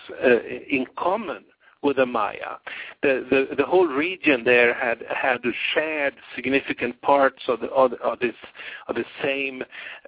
[0.69, 1.43] in common
[1.85, 2.57] with the Maya.
[3.03, 5.41] The, the, the whole region there had had
[5.73, 8.33] shared significant parts of, the, of, of this
[8.87, 9.61] of the same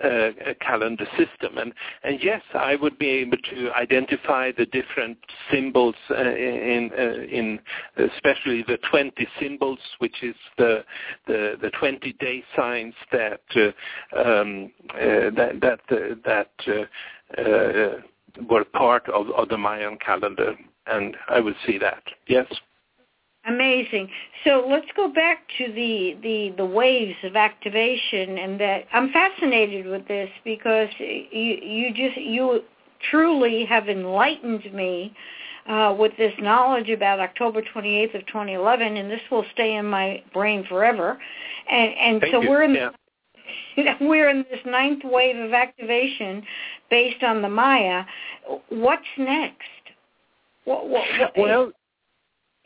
[0.03, 1.59] uh, calendar system.
[1.59, 1.71] And
[2.03, 5.17] and yes, I would be able to identify the different
[5.51, 7.59] symbols uh, in uh, in
[7.97, 10.83] especially the 20 symbols, which is the
[11.27, 15.79] the, the 20 day signs that uh, um, uh, that that
[16.25, 16.51] that.
[17.37, 18.01] Uh,
[18.49, 20.55] were part of, of the Mayan calendar
[20.89, 22.03] and I would see that.
[22.27, 22.47] Yes.
[23.47, 24.09] Amazing.
[24.43, 29.85] So let's go back to the, the, the waves of activation and that I'm fascinated
[29.85, 32.61] with this because you you just you
[33.09, 35.13] truly have enlightened me
[35.69, 40.21] uh, with this knowledge about October 28th of 2011 and this will stay in my
[40.33, 41.17] brain forever.
[41.69, 42.49] And and Thank so you.
[42.49, 42.89] we're in yeah.
[44.01, 46.43] we're in this ninth wave of activation
[46.89, 48.03] based on the Maya.
[48.69, 49.63] What's next?
[50.67, 51.73] What, what, what, Well, is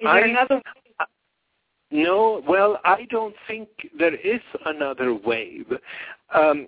[0.02, 0.62] there I- another?
[1.92, 3.68] No, well, I don't think
[4.00, 5.68] there is another wave.
[6.34, 6.68] Um,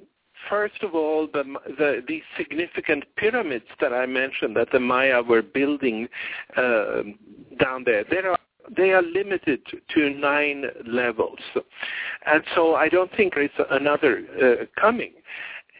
[0.50, 1.44] first of all, the,
[1.78, 6.10] the the significant pyramids that I mentioned that the Maya were building
[6.58, 7.04] uh,
[7.58, 8.40] down there, there are
[8.78, 9.62] they are limited
[9.96, 11.40] to nine levels,
[12.26, 15.14] and so I don't think there is another uh, coming.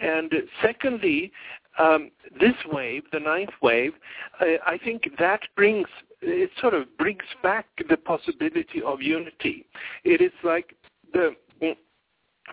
[0.02, 0.32] And
[0.62, 1.32] secondly,
[1.80, 3.94] um, this wave, the ninth wave,
[4.42, 5.88] uh, I think that brings
[6.22, 9.66] it sort of brings back the possibility of unity.
[10.06, 10.76] It is like
[11.12, 11.36] the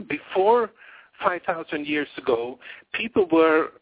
[0.09, 0.71] before
[1.23, 2.59] 5,000 years ago,
[2.95, 3.73] people were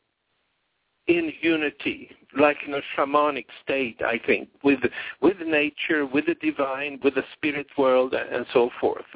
[1.06, 4.80] in unity, like in a shamanic state, I think, with
[5.22, 9.06] with nature, with the divine, with the spirit world, and so forth.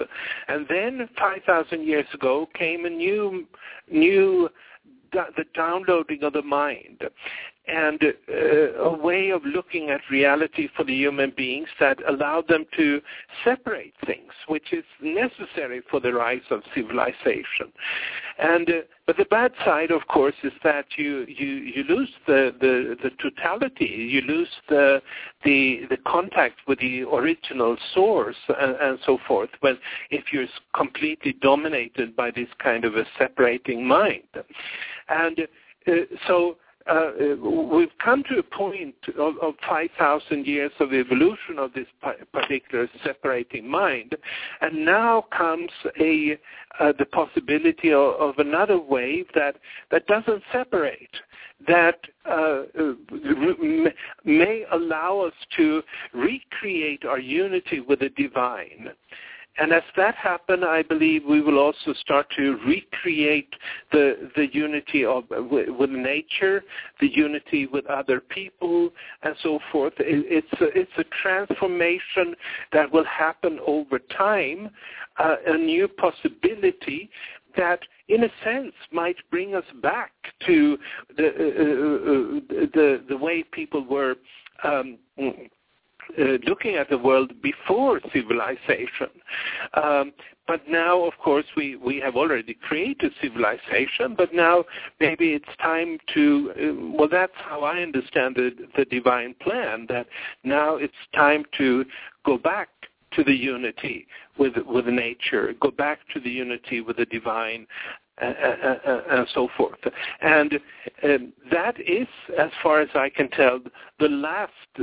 [0.48, 3.46] And then 5,000 years ago came a new
[3.90, 4.48] new
[5.12, 7.04] the downloading of the mind
[7.68, 12.64] and uh, a way of looking at reality for the human beings that allowed them
[12.76, 13.00] to
[13.44, 17.72] separate things, which is necessary for the rise of civilization.
[18.38, 18.72] And uh,
[19.06, 23.10] but the bad side, of course, is that you you, you lose the, the, the
[23.22, 25.02] totality, you lose the
[25.44, 29.50] the the contact with the original source and, and so forth.
[29.60, 29.78] When
[30.10, 34.22] if you're completely dominated by this kind of a separating mind,
[35.12, 35.40] and
[35.86, 36.56] uh, so
[36.90, 37.12] uh,
[37.72, 41.86] we've come to a point of, of 5,000 years of evolution of this
[42.32, 44.16] particular separating mind,
[44.60, 46.38] and now comes a
[46.80, 49.56] uh, the possibility of, of, another wave that
[49.90, 51.10] that doesn't separate,
[51.66, 52.62] that uh,
[54.24, 55.82] may allow us to
[56.12, 58.90] recreate our unity with the divine.
[59.58, 63.52] And as that happens, I believe we will also start to recreate
[63.90, 66.64] the the unity of with, nature,
[67.00, 68.90] the unity with other people,
[69.22, 69.92] and so forth.
[69.98, 72.34] It, it's a, it's a transformation
[72.72, 74.70] that will happen over time,
[75.18, 77.10] uh, a new possibility
[77.56, 80.12] that in a sense might bring us back
[80.46, 80.78] to
[81.16, 84.16] the uh, uh, the the way people were
[84.64, 85.30] um, uh,
[86.46, 89.08] looking at the world before civilization.
[89.74, 90.12] Um,
[90.48, 94.64] but now, of course, we, we have already created civilization, but now
[95.00, 100.06] maybe it's time to, uh, well, that's how I understand the, the divine plan, that
[100.42, 101.84] now it's time to
[102.26, 102.68] go back
[103.12, 104.06] to the unity
[104.38, 107.66] with with nature, go back to the unity with the divine,
[108.18, 109.78] and so forth.
[110.20, 110.54] And
[111.02, 112.06] um, that is,
[112.38, 113.60] as far as I can tell,
[113.98, 114.82] the last uh,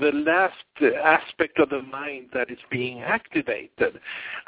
[0.00, 4.00] the last aspect of the mind that is being activated.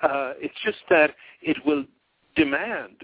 [0.03, 1.11] Uh, it's just that
[1.43, 1.85] it will
[2.37, 2.97] demand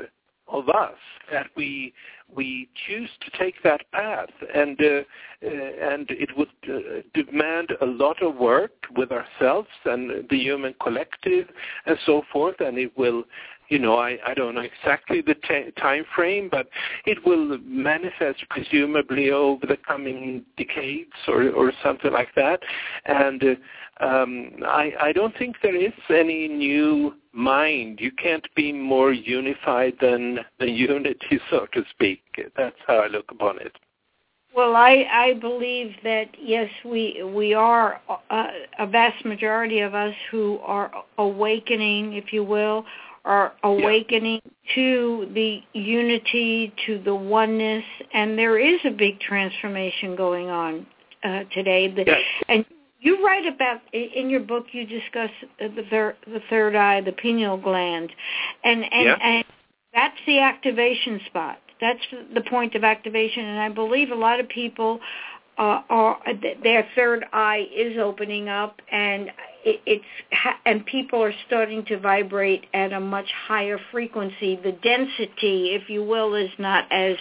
[0.52, 0.96] of us
[1.30, 1.92] that we
[2.34, 5.02] we choose to take that path and uh, uh,
[5.42, 11.48] and it would uh, demand a lot of work with ourselves and the human collective
[11.86, 13.24] and so forth and it will
[13.70, 16.68] you know, I, I don't know exactly the t- time frame, but
[17.06, 22.60] it will manifest presumably over the coming decades or, or something like that.
[23.06, 28.00] And uh, um, I, I don't think there is any new mind.
[28.00, 32.22] You can't be more unified than the unity, so to speak.
[32.56, 33.72] That's how I look upon it.
[34.54, 38.48] Well, I, I believe that yes, we we are uh,
[38.80, 42.84] a vast majority of us who are awakening, if you will,
[43.24, 44.74] are awakening yeah.
[44.74, 50.86] to the unity, to the oneness, and there is a big transformation going on
[51.22, 51.92] uh, today.
[51.96, 52.20] Yes.
[52.48, 52.64] And
[53.00, 54.66] you write about in your book.
[54.72, 58.10] You discuss the third, the third eye, the pineal gland,
[58.64, 59.16] and and, yeah.
[59.22, 59.44] and
[59.94, 61.58] that's the activation spot.
[61.80, 62.00] That's
[62.34, 65.00] the point of activation, and I believe a lot of people
[65.58, 66.18] uh, are
[66.62, 69.30] their third eye is opening up, and
[69.64, 70.04] it, it's
[70.64, 74.58] and people are starting to vibrate at a much higher frequency.
[74.62, 77.16] The density, if you will, is not as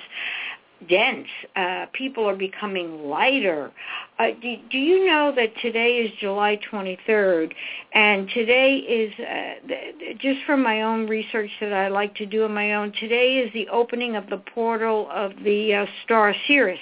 [0.88, 1.28] dense.
[1.56, 3.72] Uh, people are becoming lighter.
[4.18, 7.52] Uh, do, do you know that today is July 23rd,
[7.94, 12.54] and today is uh, just from my own research that I like to do on
[12.54, 12.94] my own.
[13.00, 16.80] Today is the opening of the portal of the uh, star Sirius.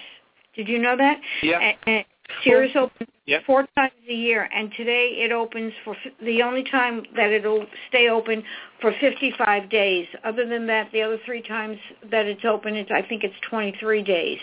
[0.57, 1.21] Did you know that?
[1.41, 1.73] Yeah.
[1.85, 2.03] And,
[2.43, 3.39] Sirius opens Yeah.
[3.45, 8.09] four times a year, and today it opens for the only time that it'll stay
[8.09, 8.43] open
[8.79, 10.07] for 55 days.
[10.25, 14.01] Other than that, the other three times that it's open, it's I think it's 23
[14.01, 14.39] days,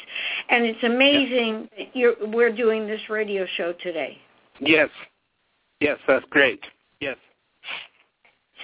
[0.49, 4.19] and it's amazing that you're, we're doing this radio show today.
[4.61, 4.89] Yes.
[5.81, 6.65] Yes, that's great.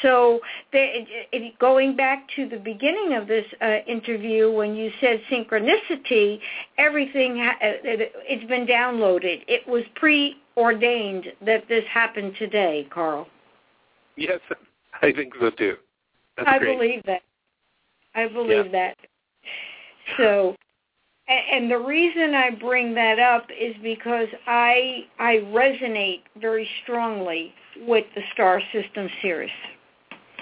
[0.03, 0.41] So,
[0.73, 5.21] the, it, it, going back to the beginning of this uh, interview, when you said
[5.31, 6.41] synchronicity,
[6.79, 9.45] everything ha- uh, it, it's been downloaded.
[9.47, 13.27] It was preordained that this happened today, Carl.
[14.17, 14.41] Yes,
[15.03, 15.77] I think so too.
[16.37, 16.79] That's I great.
[16.79, 17.23] believe that.
[18.15, 18.73] I believe Yeah.
[18.73, 18.97] that.
[20.17, 20.57] So,
[21.29, 27.55] and the reason I bring that up is because I I resonate very strongly
[27.87, 29.53] with the star system Sirius.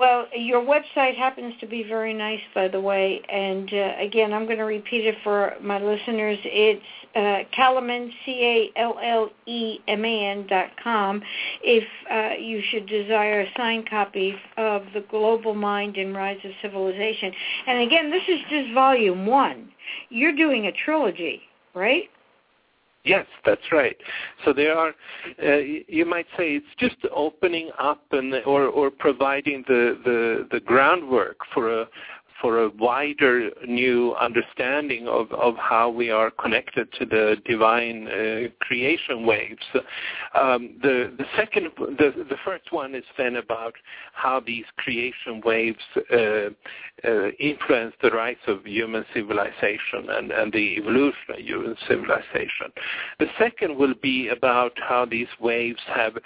[0.00, 3.20] Well, your website happens to be very nice, by the way.
[3.28, 6.38] And uh, again, I'm going to repeat it for my listeners.
[6.42, 6.82] It's
[7.14, 8.10] uh, Calleman,
[10.48, 11.22] dot com.
[11.62, 16.52] If uh, you should desire a signed copy of The Global Mind and Rise of
[16.62, 17.34] Civilization.
[17.66, 19.68] And again, this is just volume one.
[20.08, 21.42] You're doing a trilogy,
[21.74, 22.04] right?
[23.04, 23.96] Yes, that's right.
[24.44, 24.92] So there are,
[25.42, 25.56] uh,
[25.88, 31.38] you might say, it's just opening up and or or providing the the the groundwork
[31.54, 31.88] for a
[32.40, 38.48] for a wider new understanding of, of how we are connected to the divine uh,
[38.60, 39.62] creation waves.
[40.34, 43.74] Um, the the second the the first one is then about
[44.12, 45.78] how these creation waves
[46.12, 52.68] uh, uh, influence the rise of human civilization and, and the evolution of human civilization.
[53.18, 56.16] The second will be about how these waves have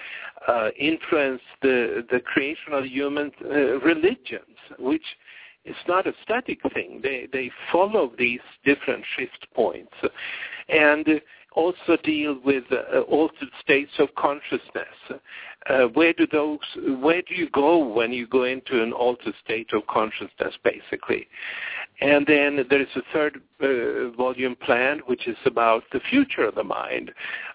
[0.46, 5.04] uh, influenced the the creation of human uh, religions, which
[5.64, 7.00] it's not a static thing.
[7.02, 9.92] They they follow these different shift points,
[10.68, 11.20] and
[11.54, 15.20] also deal with uh, altered states of consciousness.
[15.68, 16.58] Uh, where do those?
[17.00, 21.26] Where do you go when you go into an altered state of consciousness, basically?
[22.00, 26.56] And then there is a third uh, volume planned, which is about the future of
[26.56, 27.12] the mind,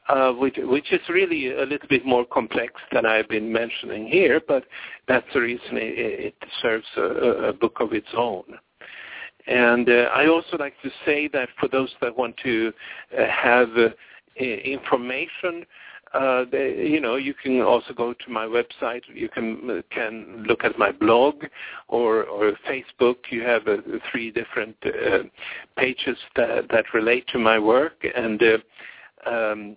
[0.07, 4.41] uh, which, which is really a little bit more complex than I've been mentioning here,
[4.47, 4.63] but
[5.07, 7.01] that's the reason it, it serves a,
[7.49, 8.43] a book of its own.
[9.49, 12.71] And uh, I also like to say that for those that want to
[13.17, 13.89] uh, have uh,
[14.39, 15.65] information,
[16.13, 19.01] uh, they, you know, you can also go to my website.
[19.11, 21.45] You can can look at my blog
[21.87, 23.17] or or Facebook.
[23.31, 23.77] You have uh,
[24.11, 25.23] three different uh,
[25.77, 29.75] pages that that relate to my work, and uh, um,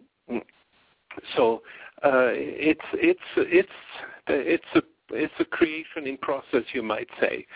[1.35, 1.63] so
[2.03, 3.69] uh, it's it's it's
[4.29, 4.83] it's a
[5.15, 7.47] it's a creation in process, you might say,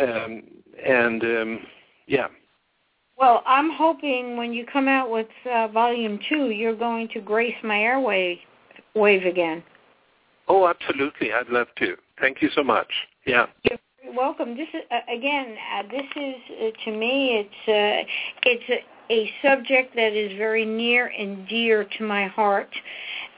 [0.00, 0.42] um,
[0.84, 1.60] and um,
[2.06, 2.28] yeah.
[3.16, 7.54] Well, I'm hoping when you come out with uh, volume two, you're going to grace
[7.62, 8.40] my airway
[8.94, 9.62] wave again.
[10.48, 11.32] Oh, absolutely.
[11.32, 11.96] I'd love to.
[12.20, 12.88] Thank you so much.
[13.26, 13.46] Yeah.
[13.62, 14.56] You're very welcome.
[14.56, 15.56] This is uh, again.
[15.74, 17.46] Uh, this is uh, to me.
[17.46, 18.10] It's uh,
[18.42, 22.70] it's a, a subject that is very near and dear to my heart,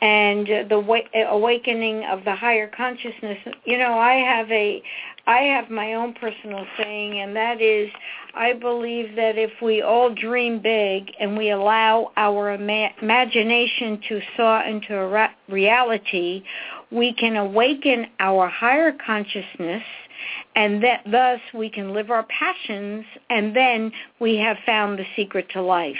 [0.01, 3.39] and uh, the wa- awakening of the higher consciousness.
[3.65, 4.83] You know, I have a
[5.27, 7.91] I have my own personal saying, and that is,
[8.35, 14.21] I believe that if we all dream big and we allow our ima- imagination to
[14.37, 16.45] soar into a ra- reality,
[16.93, 19.83] we can awaken our higher consciousness,
[20.55, 25.49] and that thus we can live our passions, and then we have found the secret
[25.51, 25.97] to life.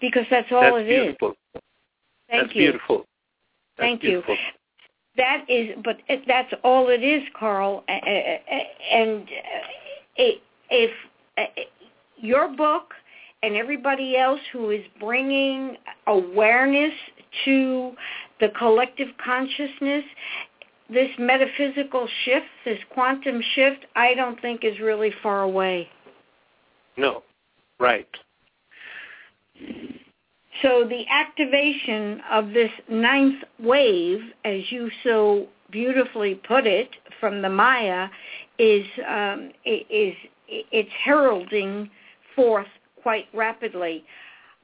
[0.00, 1.28] because that's all it is that's it beautiful.
[1.30, 1.62] is.
[2.28, 2.60] Thank that's you.
[2.62, 2.96] beautiful.
[3.76, 4.34] That's Thank beautiful.
[4.34, 4.63] you.
[5.16, 7.84] That is, but that's all it is, Carl.
[7.88, 10.22] And uh,
[10.70, 10.90] if
[11.38, 11.42] uh,
[12.16, 12.94] your book
[13.42, 16.92] and everybody else who is bringing awareness
[17.44, 17.92] to
[18.40, 20.04] the collective consciousness,
[20.90, 25.88] this metaphysical shift, this quantum shift, I don't think is really far away.
[26.96, 27.22] No,
[27.78, 28.08] right.
[30.64, 36.88] So the activation of this ninth wave, as you so beautifully put it,
[37.20, 38.08] from the Maya,
[38.58, 40.14] is um, is
[40.48, 41.90] it's heralding
[42.34, 42.66] forth
[43.02, 44.04] quite rapidly.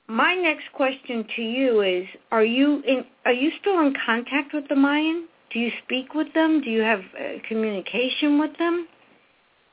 [0.08, 3.04] My next question to you is: Are you in?
[3.26, 5.28] Are you still in contact with the Mayan?
[5.52, 6.62] Do you speak with them?
[6.62, 8.88] Do you have uh, communication with them?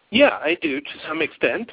[0.09, 1.69] Yeah, I do to some extent.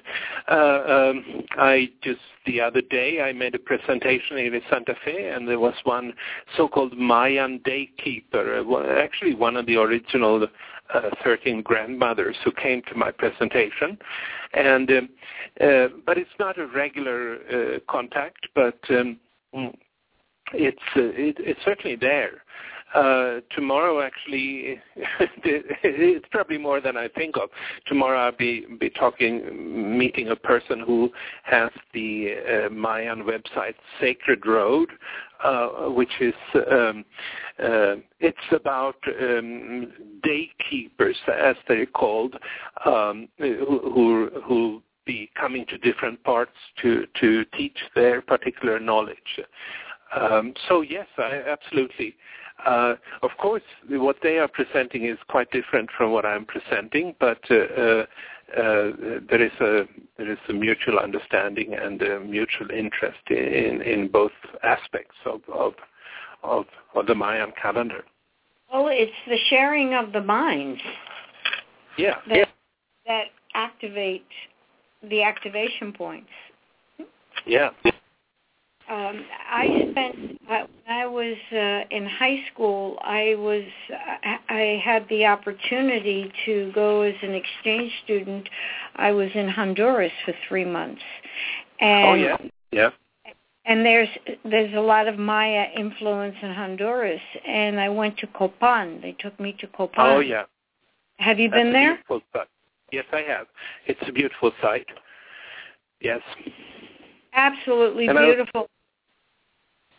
[0.50, 5.48] Uh, um, I just the other day I made a presentation in Santa Fe, and
[5.48, 6.12] there was one
[6.56, 10.46] so-called Mayan daykeeper, uh, one- actually one of the original
[10.92, 13.96] uh, 13 grandmothers who came to my presentation.
[14.52, 15.08] And um,
[15.60, 19.18] uh, but it's not a regular uh, contact, but um,
[19.54, 19.74] mm,
[20.52, 22.42] it's uh, it, it's certainly there.
[22.94, 24.80] Uh, tomorrow, actually,
[25.44, 27.48] it's probably more than I think of.
[27.86, 31.10] Tomorrow, I'll be be talking, meeting a person who
[31.42, 32.34] has the
[32.66, 34.90] uh, Mayan website Sacred Road,
[35.42, 37.04] uh, which is um,
[37.58, 39.92] uh, it's about um,
[40.24, 42.36] daykeepers, as they're called,
[42.86, 49.40] um, who who be coming to different parts to to teach their particular knowledge.
[50.16, 52.14] Um, so yes, I, absolutely.
[52.64, 57.40] Uh, of course, what they are presenting is quite different from what I'm presenting, but
[57.50, 58.06] uh, uh,
[58.56, 58.92] uh,
[59.28, 59.84] there is a
[60.16, 64.32] there is a mutual understanding and a mutual interest in in both
[64.62, 65.74] aspects of of
[66.42, 68.04] of, of the Mayan calendar.
[68.72, 70.80] Well, it's the sharing of the minds
[71.96, 72.16] Yeah.
[72.28, 72.48] that
[73.06, 74.26] that activate
[75.02, 76.30] the activation points.
[77.46, 77.70] Yeah.
[78.90, 82.98] Um, I spent uh, when I was uh, in high school.
[83.00, 83.64] I was
[84.48, 88.48] I, had the opportunity to go as an exchange student.
[88.96, 91.02] I was in Honduras for three months,
[91.80, 92.36] and Oh yeah.
[92.72, 92.90] Yeah.
[93.64, 94.08] and there's
[94.44, 97.22] there's a lot of Maya influence in Honduras.
[97.46, 99.00] And I went to Copan.
[99.00, 100.16] They took me to Copan.
[100.16, 100.44] Oh yeah.
[101.16, 102.02] Have you That's been there?
[102.92, 103.46] Yes, I have.
[103.86, 104.86] It's a beautiful site.
[106.00, 106.20] Yes.
[107.32, 108.68] Absolutely And beautiful.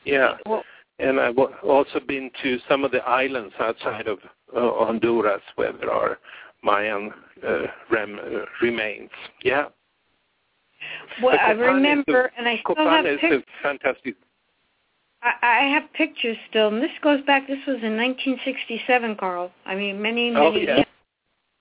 [0.06, 0.38] Yeah.
[0.46, 0.64] Well,
[1.00, 4.20] And I've also been to some of the islands outside of
[4.56, 6.20] uh, Honduras where there are
[6.64, 7.12] Mayan
[7.46, 9.10] uh, rem, uh, remains.
[9.44, 9.66] Yeah.
[11.22, 13.44] well I remember, a- and I still Copan have is pictures.
[13.60, 14.16] a fantastic.
[15.22, 17.48] I, I have pictures still, and this goes back.
[17.48, 19.52] This was in 1967, Carl.
[19.66, 20.76] I mean, many, many Oh, yeah.
[20.78, 20.86] years.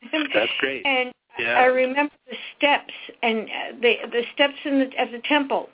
[0.34, 0.84] That's great.
[0.86, 1.58] and Yeah.
[1.58, 2.92] I remember the steps
[3.22, 5.68] and uh, the the steps in the at the temple,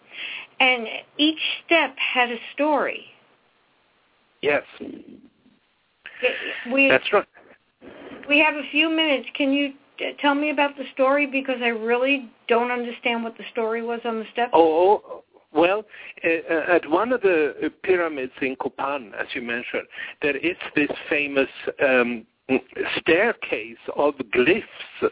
[0.61, 0.87] and
[1.19, 3.07] each step had a story.
[4.43, 4.63] Yes.
[6.73, 7.27] We That's right.
[8.29, 9.27] we have a few minutes.
[9.35, 13.45] Can you uh, tell me about the story because I really don't understand what the
[13.53, 14.51] story was on the steps.
[14.55, 15.85] Oh, oh, well,
[16.25, 19.87] uh, at one of the uh, pyramids in Copan, as you mentioned,
[20.23, 21.49] there is this famous
[21.85, 22.27] um,
[22.99, 25.11] staircase of glyphs.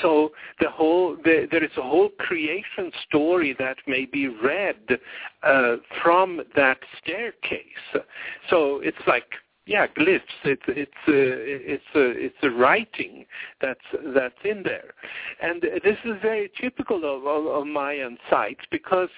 [0.00, 4.98] So the whole the, there is a whole creation story that may be read
[5.42, 8.02] uh, from that staircase.
[8.48, 9.26] So it's like
[9.66, 10.22] yeah, glyphs.
[10.44, 13.24] It's it's uh, it's a it's a writing
[13.60, 13.80] that's
[14.14, 14.92] that's in there,
[15.40, 19.08] and this is very typical of, of, of Mayan sites because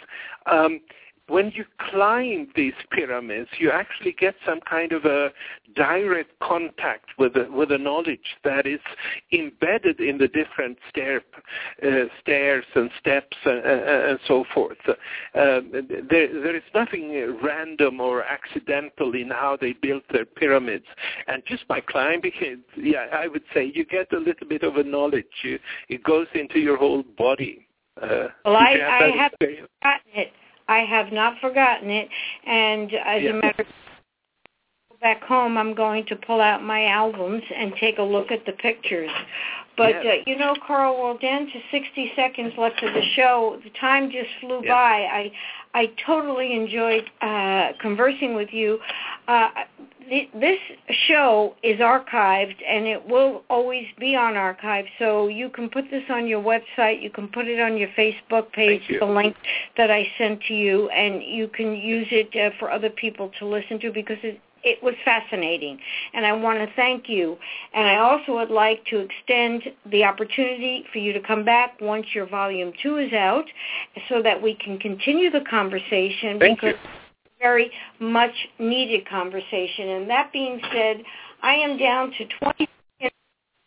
[0.51, 0.80] um,
[1.28, 5.30] when you climb these pyramids, you actually get some kind of a
[5.74, 8.80] direct contact with the, with the knowledge that is
[9.32, 11.22] embedded in the different stair,
[11.82, 14.76] uh, stairs and steps and, and so forth.
[14.86, 14.94] Uh,
[15.32, 20.86] there, there is nothing random or accidental in how they built their pyramids.
[21.26, 24.76] And just by climbing it, yeah, I would say you get a little bit of
[24.76, 25.24] a knowledge.
[25.42, 25.58] You,
[25.88, 27.66] it goes into your whole body.
[28.00, 30.32] Uh, Well, I, have I have forgotten it.
[30.68, 32.08] I have not forgotten it,
[32.44, 33.30] and as Yeah.
[33.30, 38.02] a matter of back home, I'm going to pull out my albums and take a
[38.02, 39.10] look at the pictures.
[39.76, 40.12] But Yeah.
[40.12, 43.58] uh, you know, Carl, we're down to 60 seconds left of the show.
[43.62, 44.74] The time just flew Yeah.
[44.74, 45.06] by.
[45.06, 45.32] I
[45.76, 48.80] I totally enjoyed uh, conversing with you.
[49.26, 49.48] Uh,
[50.08, 50.58] this
[51.06, 54.86] show is archived and it will always be on archive.
[54.98, 57.02] So you can put this on your website.
[57.02, 59.34] You can put it on your Facebook page, the link
[59.76, 63.46] that I sent to you, and you can use it uh, for other people to
[63.46, 65.78] listen to because it, it was fascinating.
[66.12, 67.36] And I want to thank you.
[67.72, 72.06] And I also would like to extend the opportunity for you to come back once
[72.14, 73.44] your volume two is out
[74.08, 76.38] so that we can continue the conversation.
[76.38, 76.90] Thank because you
[77.40, 79.88] very much needed conversation.
[79.90, 81.02] And that being said,
[81.42, 82.73] I am down to 20 minutes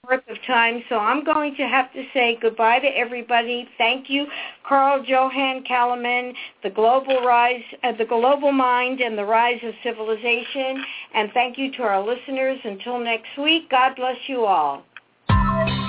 [0.10, 3.68] worth of time, so I'm going to have to say goodbye to everybody.
[3.78, 4.26] Thank you,
[4.68, 6.34] Carl Johan Calleman,
[6.64, 10.84] the global rise, uh, the global mind, and the rise of civilization.
[11.14, 12.60] And thank you to our listeners.
[12.64, 14.84] Until next week, God bless you all.